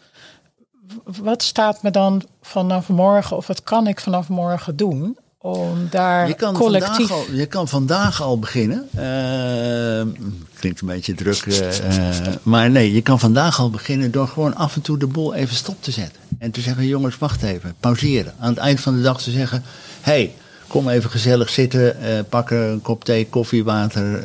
Wat 1.04 1.44
staat 1.44 1.84
me 1.84 1.92
dan 1.92 2.24
vanaf 2.42 2.90
morgen 2.90 3.38
of 3.38 3.48
wat 3.48 3.64
kan 3.64 3.88
ik 3.88 4.00
vanaf 4.00 4.30
morgen 4.30 4.76
doen 4.76 5.18
om 5.54 5.88
daar 5.90 6.28
Je 6.28 6.34
kan, 6.34 6.54
collectief. 6.54 7.08
vandaag 7.08 7.28
al, 7.30 7.36
je 7.36 7.46
kan 7.46 7.68
vandaag 7.68 8.22
al 8.22 8.40
beginnen. 8.40 8.88
Eh, 8.96 10.24
klinkt 10.60 10.82
een 10.82 10.88
beetje 10.88 11.14
druk. 11.14 11.46
eh, 11.46 12.18
eh, 12.28 12.34
maar 12.44 12.70
nee, 12.72 12.94
je 12.94 13.02
kan 13.02 13.20
vandaag 13.20 13.60
al 13.60 13.70
beginnen 13.70 14.12
door 14.12 14.28
gewoon 14.28 14.56
af 14.56 14.76
en 14.76 14.82
toe 14.82 14.98
de 14.98 15.08
boel 15.08 15.34
even 15.34 15.56
stop 15.56 15.84
te 15.84 15.92
zetten. 15.92 16.22
En 16.40 16.52
te 16.52 16.62
zeggen, 16.62 16.86
jongens, 16.86 17.18
wacht 17.18 17.44
even. 17.44 17.76
Pauzeren. 17.80 18.34
Aan 18.40 18.50
het 18.50 18.58
eind 18.58 18.80
van 18.80 18.96
de 18.96 19.02
dag 19.02 19.22
te 19.22 19.32
zeggen, 19.32 19.64
hey, 20.02 20.34
kom 20.68 20.90
even 20.90 21.10
gezellig 21.10 21.50
zitten. 21.50 22.02
eh, 22.02 22.20
pak 22.30 22.50
een 22.50 22.80
kop 22.82 23.04
thee, 23.04 23.28
koffie, 23.28 23.64
water. 23.64 24.22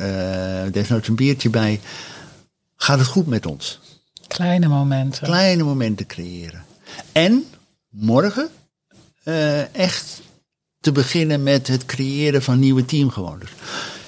desnoods 0.71 1.07
een 1.07 1.15
biertje 1.15 1.49
bij. 1.49 1.79
Gaat 2.75 2.99
het 2.99 3.07
goed 3.07 3.27
met 3.27 3.45
ons? 3.45 3.79
Kleine 4.27 4.67
momenten. 4.67 5.23
kleine 5.23 5.63
momenten 5.63 6.05
creëren. 6.05 6.63
En 7.11 7.45
morgen 7.89 8.49
echt 9.71 10.21
te 10.83 10.91
beginnen 10.91 11.43
met 11.43 11.67
het 11.67 11.85
creëren 11.85 12.43
van 12.43 12.59
nieuwe 12.59 12.85
teamgewoontes. 12.85 13.49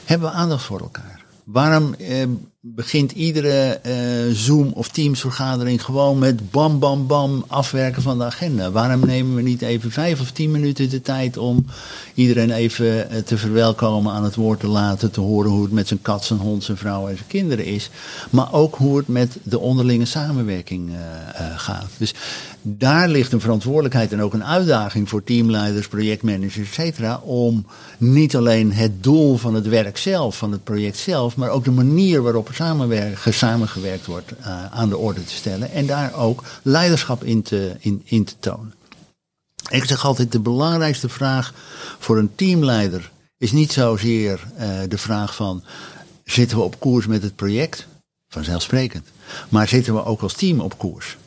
Hebben 0.05 0.29
we 0.29 0.35
aandacht 0.35 0.63
voor 0.63 0.79
elkaar? 0.79 1.23
Waarom 1.43 1.93
eh, 1.93 2.23
begint 2.59 3.11
iedere 3.11 3.79
eh, 3.83 3.93
Zoom 4.31 4.71
of 4.73 4.89
Teams 4.89 5.19
vergadering 5.19 5.83
gewoon 5.83 6.19
met 6.19 6.51
bam 6.51 6.79
bam 6.79 7.07
bam 7.07 7.43
afwerken 7.47 8.01
van 8.01 8.17
de 8.17 8.23
agenda? 8.23 8.71
Waarom 8.71 9.05
nemen 9.05 9.35
we 9.35 9.41
niet 9.41 9.61
even 9.61 9.91
vijf 9.91 10.21
of 10.21 10.31
tien 10.31 10.51
minuten 10.51 10.89
de 10.89 11.01
tijd 11.01 11.38
om 11.38 11.65
iedereen 12.13 12.51
even 12.51 13.09
eh, 13.09 13.21
te 13.21 13.38
verwelkomen, 13.38 14.13
aan 14.13 14.23
het 14.23 14.35
woord 14.35 14.59
te 14.59 14.67
laten, 14.67 15.11
te 15.11 15.19
horen 15.19 15.51
hoe 15.51 15.63
het 15.63 15.71
met 15.71 15.88
zijn 15.88 16.01
kat, 16.01 16.25
zijn 16.25 16.39
hond, 16.39 16.63
zijn 16.63 16.77
vrouw 16.77 17.07
en 17.07 17.15
zijn 17.15 17.27
kinderen 17.27 17.65
is, 17.65 17.89
maar 18.29 18.53
ook 18.53 18.75
hoe 18.75 18.97
het 18.97 19.07
met 19.07 19.38
de 19.43 19.59
onderlinge 19.59 20.05
samenwerking 20.05 20.89
eh, 20.89 20.95
eh, 20.95 21.59
gaat. 21.59 21.89
Dus 21.97 22.13
daar 22.67 23.10
ligt 23.10 23.32
een 23.32 23.41
verantwoordelijkheid 23.41 24.12
en 24.12 24.21
ook 24.21 24.34
een 24.34 24.45
uitdaging 24.45 25.10
voor 25.10 25.23
teamleiders, 25.23 25.88
projectmanagers, 25.88 26.58
et 26.58 26.73
cetera, 26.73 27.17
om 27.17 27.65
niet 27.97 28.36
alleen 28.36 28.73
het 28.73 29.04
doel 29.04 29.38
van 29.38 29.54
het 29.54 29.67
werk 29.67 29.97
zelf, 29.97 30.38
van 30.38 30.51
het 30.51 30.63
project 30.63 30.97
zelf, 30.97 31.36
maar 31.36 31.49
ook 31.49 31.63
de 31.63 31.71
manier 31.71 32.21
waarop 32.21 32.47
er 32.47 33.34
samengewerkt 33.34 34.06
wordt 34.06 34.32
eh, 34.32 34.65
aan 34.65 34.89
de 34.89 34.97
orde 34.97 35.23
te 35.23 35.34
stellen 35.34 35.71
en 35.71 35.86
daar 35.86 36.13
ook 36.13 36.43
leiderschap 36.62 37.23
in 37.23 37.41
te, 37.41 37.75
in, 37.80 38.01
in 38.06 38.23
te 38.23 38.34
tonen. 38.39 38.73
Ik 39.69 39.86
zeg 39.86 40.06
altijd, 40.06 40.32
de 40.32 40.39
belangrijkste 40.39 41.10
vraag 41.10 41.54
voor 41.99 42.17
een 42.17 42.36
teamleider 42.36 43.12
is 43.38 43.51
niet 43.51 43.71
zozeer 43.71 44.47
eh, 44.58 44.69
de 44.88 44.97
vraag 44.97 45.36
van, 45.36 45.63
zitten 46.23 46.58
we 46.58 46.63
op 46.63 46.80
koers 46.80 47.08
met 47.08 47.23
het 47.23 47.36
project? 47.36 47.88
Vanzelfsprekend. 48.28 49.08
Maar 49.49 49.67
zitten 49.67 49.93
we 49.93 50.06
ook 50.06 50.21
als 50.21 50.34
team 50.34 50.60
op 50.60 50.78
koers? 50.78 51.17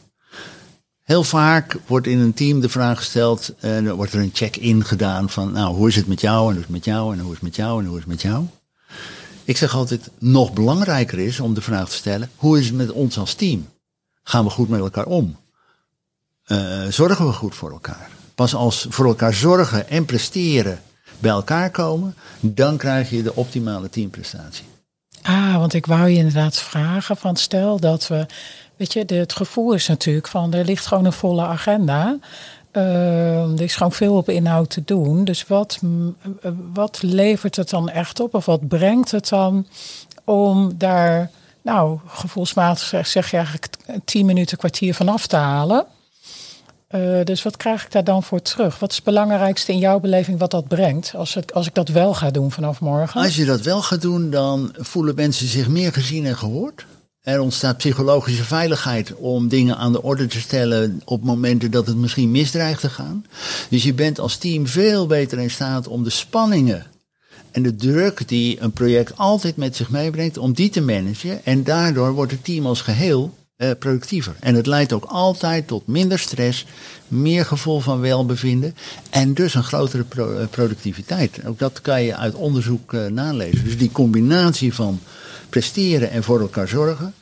Heel 1.08 1.24
vaak 1.24 1.76
wordt 1.86 2.06
in 2.06 2.18
een 2.18 2.34
team 2.34 2.60
de 2.60 2.68
vraag 2.68 2.98
gesteld, 2.98 3.54
en 3.60 3.86
er 3.86 3.94
wordt 3.94 4.12
er 4.12 4.20
een 4.20 4.30
check-in 4.32 4.84
gedaan 4.84 5.30
van, 5.30 5.52
nou, 5.52 5.74
hoe 5.74 5.88
is 5.88 5.96
het 5.96 6.06
met 6.06 6.20
jou 6.20 6.48
en 6.48 6.52
hoe 6.52 6.58
is 6.58 6.62
het 6.62 6.70
met 6.70 6.84
jou 6.84 7.12
en 7.12 7.18
hoe 7.18 7.28
is 7.28 7.34
het 7.34 7.42
met 7.42 7.56
jou 7.56 7.80
en 7.80 7.86
hoe 7.86 7.96
is 7.98 8.02
het 8.02 8.12
met 8.12 8.22
jou? 8.22 8.46
Ik 9.44 9.56
zeg 9.56 9.74
altijd, 9.74 10.10
nog 10.18 10.52
belangrijker 10.52 11.18
is 11.18 11.40
om 11.40 11.54
de 11.54 11.60
vraag 11.60 11.88
te 11.88 11.96
stellen, 11.96 12.30
hoe 12.36 12.58
is 12.58 12.66
het 12.66 12.74
met 12.74 12.92
ons 12.92 13.18
als 13.18 13.34
team? 13.34 13.68
Gaan 14.22 14.44
we 14.44 14.50
goed 14.50 14.68
met 14.68 14.80
elkaar 14.80 15.06
om? 15.06 15.36
Uh, 16.46 16.86
zorgen 16.88 17.26
we 17.26 17.32
goed 17.32 17.54
voor 17.54 17.70
elkaar? 17.70 18.10
Pas 18.34 18.54
als 18.54 18.86
voor 18.88 19.06
elkaar 19.06 19.34
zorgen 19.34 19.88
en 19.88 20.04
presteren 20.04 20.80
bij 21.18 21.30
elkaar 21.30 21.70
komen, 21.70 22.14
dan 22.40 22.76
krijg 22.76 23.10
je 23.10 23.22
de 23.22 23.34
optimale 23.34 23.90
teamprestatie. 23.90 24.64
Ah, 25.22 25.56
want 25.56 25.74
ik 25.74 25.86
wou 25.86 26.08
je 26.08 26.16
inderdaad 26.16 26.58
vragen 26.58 27.16
van 27.16 27.36
stel 27.36 27.80
dat 27.80 28.08
we, 28.08 28.26
weet 28.78 28.92
je, 28.92 29.04
het 29.14 29.32
gevoel 29.32 29.72
is 29.72 29.88
natuurlijk 29.88 30.28
van 30.28 30.54
er 30.54 30.64
ligt 30.64 30.86
gewoon 30.86 31.04
een 31.04 31.12
volle 31.12 31.42
agenda. 31.42 32.18
Uh, 32.72 33.52
er 33.52 33.62
is 33.62 33.76
gewoon 33.76 33.92
veel 33.92 34.16
op 34.16 34.28
inhoud 34.28 34.70
te 34.70 34.82
doen. 34.84 35.24
Dus 35.24 35.46
wat, 35.46 35.78
wat 36.72 37.02
levert 37.02 37.56
het 37.56 37.70
dan 37.70 37.88
echt 37.88 38.20
op? 38.20 38.34
Of 38.34 38.44
wat 38.44 38.68
brengt 38.68 39.10
het 39.10 39.28
dan 39.28 39.66
om 40.24 40.72
daar, 40.78 41.30
nou, 41.62 41.98
gevoelsmatig 42.06 43.06
zeg 43.06 43.30
je 43.30 43.36
eigenlijk 43.36 43.76
tien 44.04 44.26
minuten, 44.26 44.58
kwartier 44.58 44.94
vanaf 44.94 45.26
te 45.26 45.36
halen? 45.36 45.86
Uh, 46.90 47.24
dus 47.24 47.42
wat 47.42 47.56
krijg 47.56 47.84
ik 47.84 47.92
daar 47.92 48.04
dan 48.04 48.22
voor 48.22 48.42
terug? 48.42 48.78
Wat 48.78 48.90
is 48.90 48.96
het 48.96 49.04
belangrijkste 49.04 49.72
in 49.72 49.78
jouw 49.78 50.00
beleving 50.00 50.38
wat 50.38 50.50
dat 50.50 50.68
brengt? 50.68 51.12
Als, 51.16 51.38
als 51.52 51.66
ik 51.66 51.74
dat 51.74 51.88
wel 51.88 52.14
ga 52.14 52.30
doen 52.30 52.50
vanaf 52.50 52.80
morgen? 52.80 53.20
Als 53.20 53.36
je 53.36 53.44
dat 53.44 53.60
wel 53.60 53.82
gaat 53.82 54.02
doen, 54.02 54.30
dan 54.30 54.74
voelen 54.78 55.14
mensen 55.14 55.48
zich 55.48 55.68
meer 55.68 55.92
gezien 55.92 56.26
en 56.26 56.36
gehoord. 56.36 56.86
Er 57.28 57.40
ontstaat 57.40 57.76
psychologische 57.76 58.44
veiligheid 58.44 59.14
om 59.14 59.48
dingen 59.48 59.76
aan 59.76 59.92
de 59.92 60.02
orde 60.02 60.26
te 60.26 60.40
stellen 60.40 61.02
op 61.04 61.24
momenten 61.24 61.70
dat 61.70 61.86
het 61.86 61.96
misschien 61.96 62.30
misdreigt 62.30 62.80
te 62.80 62.90
gaan. 62.90 63.24
Dus 63.68 63.82
je 63.82 63.94
bent 63.94 64.20
als 64.20 64.36
team 64.36 64.66
veel 64.66 65.06
beter 65.06 65.38
in 65.38 65.50
staat 65.50 65.88
om 65.88 66.04
de 66.04 66.10
spanningen 66.10 66.86
en 67.50 67.62
de 67.62 67.74
druk 67.76 68.28
die 68.28 68.60
een 68.60 68.72
project 68.72 69.16
altijd 69.16 69.56
met 69.56 69.76
zich 69.76 69.90
meebrengt, 69.90 70.38
om 70.38 70.52
die 70.52 70.70
te 70.70 70.80
managen. 70.80 71.44
En 71.44 71.64
daardoor 71.64 72.12
wordt 72.12 72.32
het 72.32 72.44
team 72.44 72.66
als 72.66 72.80
geheel 72.80 73.34
uh, 73.56 73.70
productiever. 73.78 74.34
En 74.40 74.54
het 74.54 74.66
leidt 74.66 74.92
ook 74.92 75.04
altijd 75.04 75.66
tot 75.66 75.86
minder 75.86 76.18
stress, 76.18 76.66
meer 77.08 77.44
gevoel 77.44 77.80
van 77.80 78.00
welbevinden 78.00 78.74
en 79.10 79.34
dus 79.34 79.54
een 79.54 79.64
grotere 79.64 80.04
uh, 80.16 80.24
productiviteit. 80.50 81.40
Ook 81.46 81.58
dat 81.58 81.80
kan 81.80 82.02
je 82.02 82.16
uit 82.16 82.34
onderzoek 82.34 82.92
uh, 82.92 83.06
nalezen. 83.06 83.64
Dus 83.64 83.78
die 83.78 83.92
combinatie 83.92 84.74
van 84.74 85.00
presteren 85.48 86.10
en 86.10 86.24
voor 86.24 86.40
elkaar 86.40 86.68
zorgen, 86.68 87.14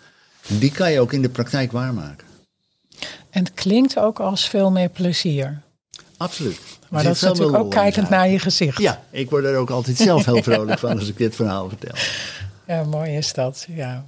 die 0.47 0.73
kan 0.73 0.93
je 0.93 1.01
ook 1.01 1.13
in 1.13 1.23
de 1.23 1.29
praktijk 1.29 1.73
waarmaken. 1.73 2.27
En 3.31 3.45
het 3.45 3.55
klinkt 3.55 3.99
ook 3.99 4.21
als 4.21 4.49
veel 4.49 4.71
meer 4.71 4.89
plezier. 4.89 5.63
Absoluut. 6.17 6.61
Maar 6.89 7.03
dat 7.03 7.15
is 7.15 7.21
natuurlijk 7.21 7.57
ook 7.57 7.71
kijkend 7.71 8.09
naar 8.09 8.29
je 8.29 8.39
gezicht. 8.39 8.79
Ja, 8.79 9.03
ik 9.11 9.31
word 9.31 9.45
er 9.45 9.57
ook 9.57 9.71
altijd 9.71 9.97
zelf 9.97 10.25
heel 10.25 10.43
vrolijk 10.43 10.79
van 10.79 10.99
als 10.99 11.09
ik 11.09 11.17
dit 11.17 11.35
verhaal 11.35 11.69
vertel. 11.69 11.95
Ja, 12.67 12.85
mooi 12.85 13.17
is 13.17 13.33
dat. 13.33 13.67
Ja. 13.69 14.05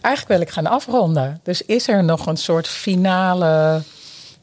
Eigenlijk 0.00 0.26
wil 0.28 0.40
ik 0.40 0.50
gaan 0.50 0.66
afronden. 0.66 1.40
Dus 1.42 1.62
is 1.62 1.88
er 1.88 2.04
nog 2.04 2.26
een 2.26 2.36
soort 2.36 2.68
finale. 2.68 3.82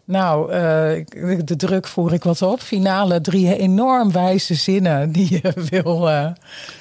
Nou, 0.07 0.53
uh, 0.53 1.37
de 1.45 1.55
druk 1.55 1.87
voer 1.87 2.13
ik 2.13 2.23
wat 2.23 2.41
op. 2.41 2.61
Finale 2.61 3.21
drie 3.21 3.57
enorm 3.57 4.11
wijze 4.11 4.55
zinnen 4.55 5.11
die 5.11 5.27
je 5.29 5.53
wil. 5.69 6.09
Uh... 6.09 6.27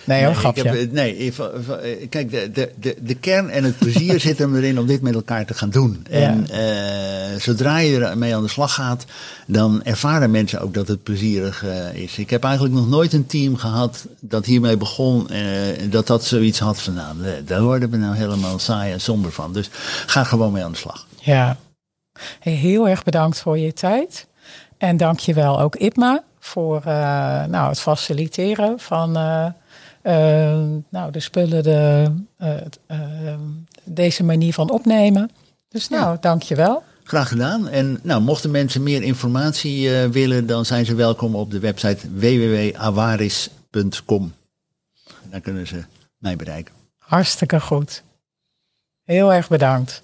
Nee, 0.04 0.34
grapje. 0.34 0.62
Ik 0.62 0.70
heb, 0.70 0.92
nee, 0.92 1.32
kijk, 2.08 2.30
de, 2.30 2.70
de, 2.80 2.96
de, 3.02 3.14
kern 3.14 3.50
en 3.50 3.64
het 3.64 3.78
plezier 3.78 4.20
zit 4.28 4.38
hem 4.38 4.56
erin 4.56 4.78
om 4.78 4.86
dit 4.86 5.00
met 5.02 5.14
elkaar 5.14 5.46
te 5.46 5.54
gaan 5.54 5.70
doen. 5.70 6.06
En 6.10 6.46
uh, 6.50 7.40
zodra 7.40 7.78
je 7.78 8.04
ermee 8.04 8.34
aan 8.34 8.42
de 8.42 8.48
slag 8.48 8.74
gaat, 8.74 9.04
dan 9.46 9.84
ervaren 9.84 10.30
mensen 10.30 10.60
ook 10.60 10.74
dat 10.74 10.88
het 10.88 11.02
plezierig 11.02 11.64
is. 11.92 12.18
Ik 12.18 12.30
heb 12.30 12.44
eigenlijk 12.44 12.74
nog 12.74 12.88
nooit 12.88 13.12
een 13.12 13.26
team 13.26 13.56
gehad 13.56 14.06
dat 14.20 14.44
hiermee 14.44 14.76
begon, 14.76 15.28
dat 15.90 16.06
dat 16.06 16.24
zoiets 16.24 16.58
had 16.58 16.80
van, 16.80 16.94
nou, 16.94 17.16
daar 17.44 17.62
worden 17.62 17.90
we 17.90 17.96
nou 17.96 18.16
helemaal 18.16 18.58
saai 18.58 18.92
en 18.92 19.00
somber 19.00 19.32
van. 19.32 19.52
Dus 19.52 19.70
ga 20.06 20.24
gewoon 20.24 20.52
mee 20.52 20.64
aan 20.64 20.72
de 20.72 20.78
slag. 20.78 21.06
Ja, 21.20 21.56
heel 22.40 22.88
erg 22.88 23.04
bedankt 23.04 23.40
voor 23.40 23.58
je 23.58 23.72
tijd. 23.72 24.26
En 24.78 24.96
dank 24.96 25.18
je 25.18 25.34
wel 25.34 25.60
ook 25.60 25.76
IPMA 25.76 26.22
voor 26.38 26.82
uh, 26.86 27.44
nou, 27.44 27.68
het 27.68 27.80
faciliteren 27.80 28.78
van 28.78 29.16
uh, 29.16 29.46
uh, 30.02 30.58
nou, 30.88 31.10
de 31.10 31.20
spullen, 31.20 31.62
de, 31.62 32.12
deze 33.84 34.24
manier 34.24 34.52
van 34.52 34.70
opnemen. 34.70 35.30
Dus 35.68 35.88
nou, 35.88 36.12
ja. 36.12 36.18
dank 36.20 36.42
je 36.42 36.54
wel. 36.54 36.82
Graag 37.02 37.28
gedaan. 37.28 37.68
En 37.68 37.98
nou, 38.02 38.20
mochten 38.20 38.50
mensen 38.50 38.82
meer 38.82 39.02
informatie 39.02 39.90
willen, 39.90 40.46
dan 40.46 40.64
zijn 40.64 40.86
ze 40.86 40.94
welkom 40.94 41.34
op 41.34 41.50
de 41.50 41.58
website 41.58 42.14
www.avaris.com. 42.14 44.34
Dan 45.30 45.40
kunnen 45.40 45.66
ze 45.66 45.84
mij 46.18 46.36
bereiken. 46.36 46.74
Hartstikke 46.98 47.60
goed. 47.60 48.02
Heel 49.04 49.32
erg 49.32 49.48
bedankt. 49.48 50.00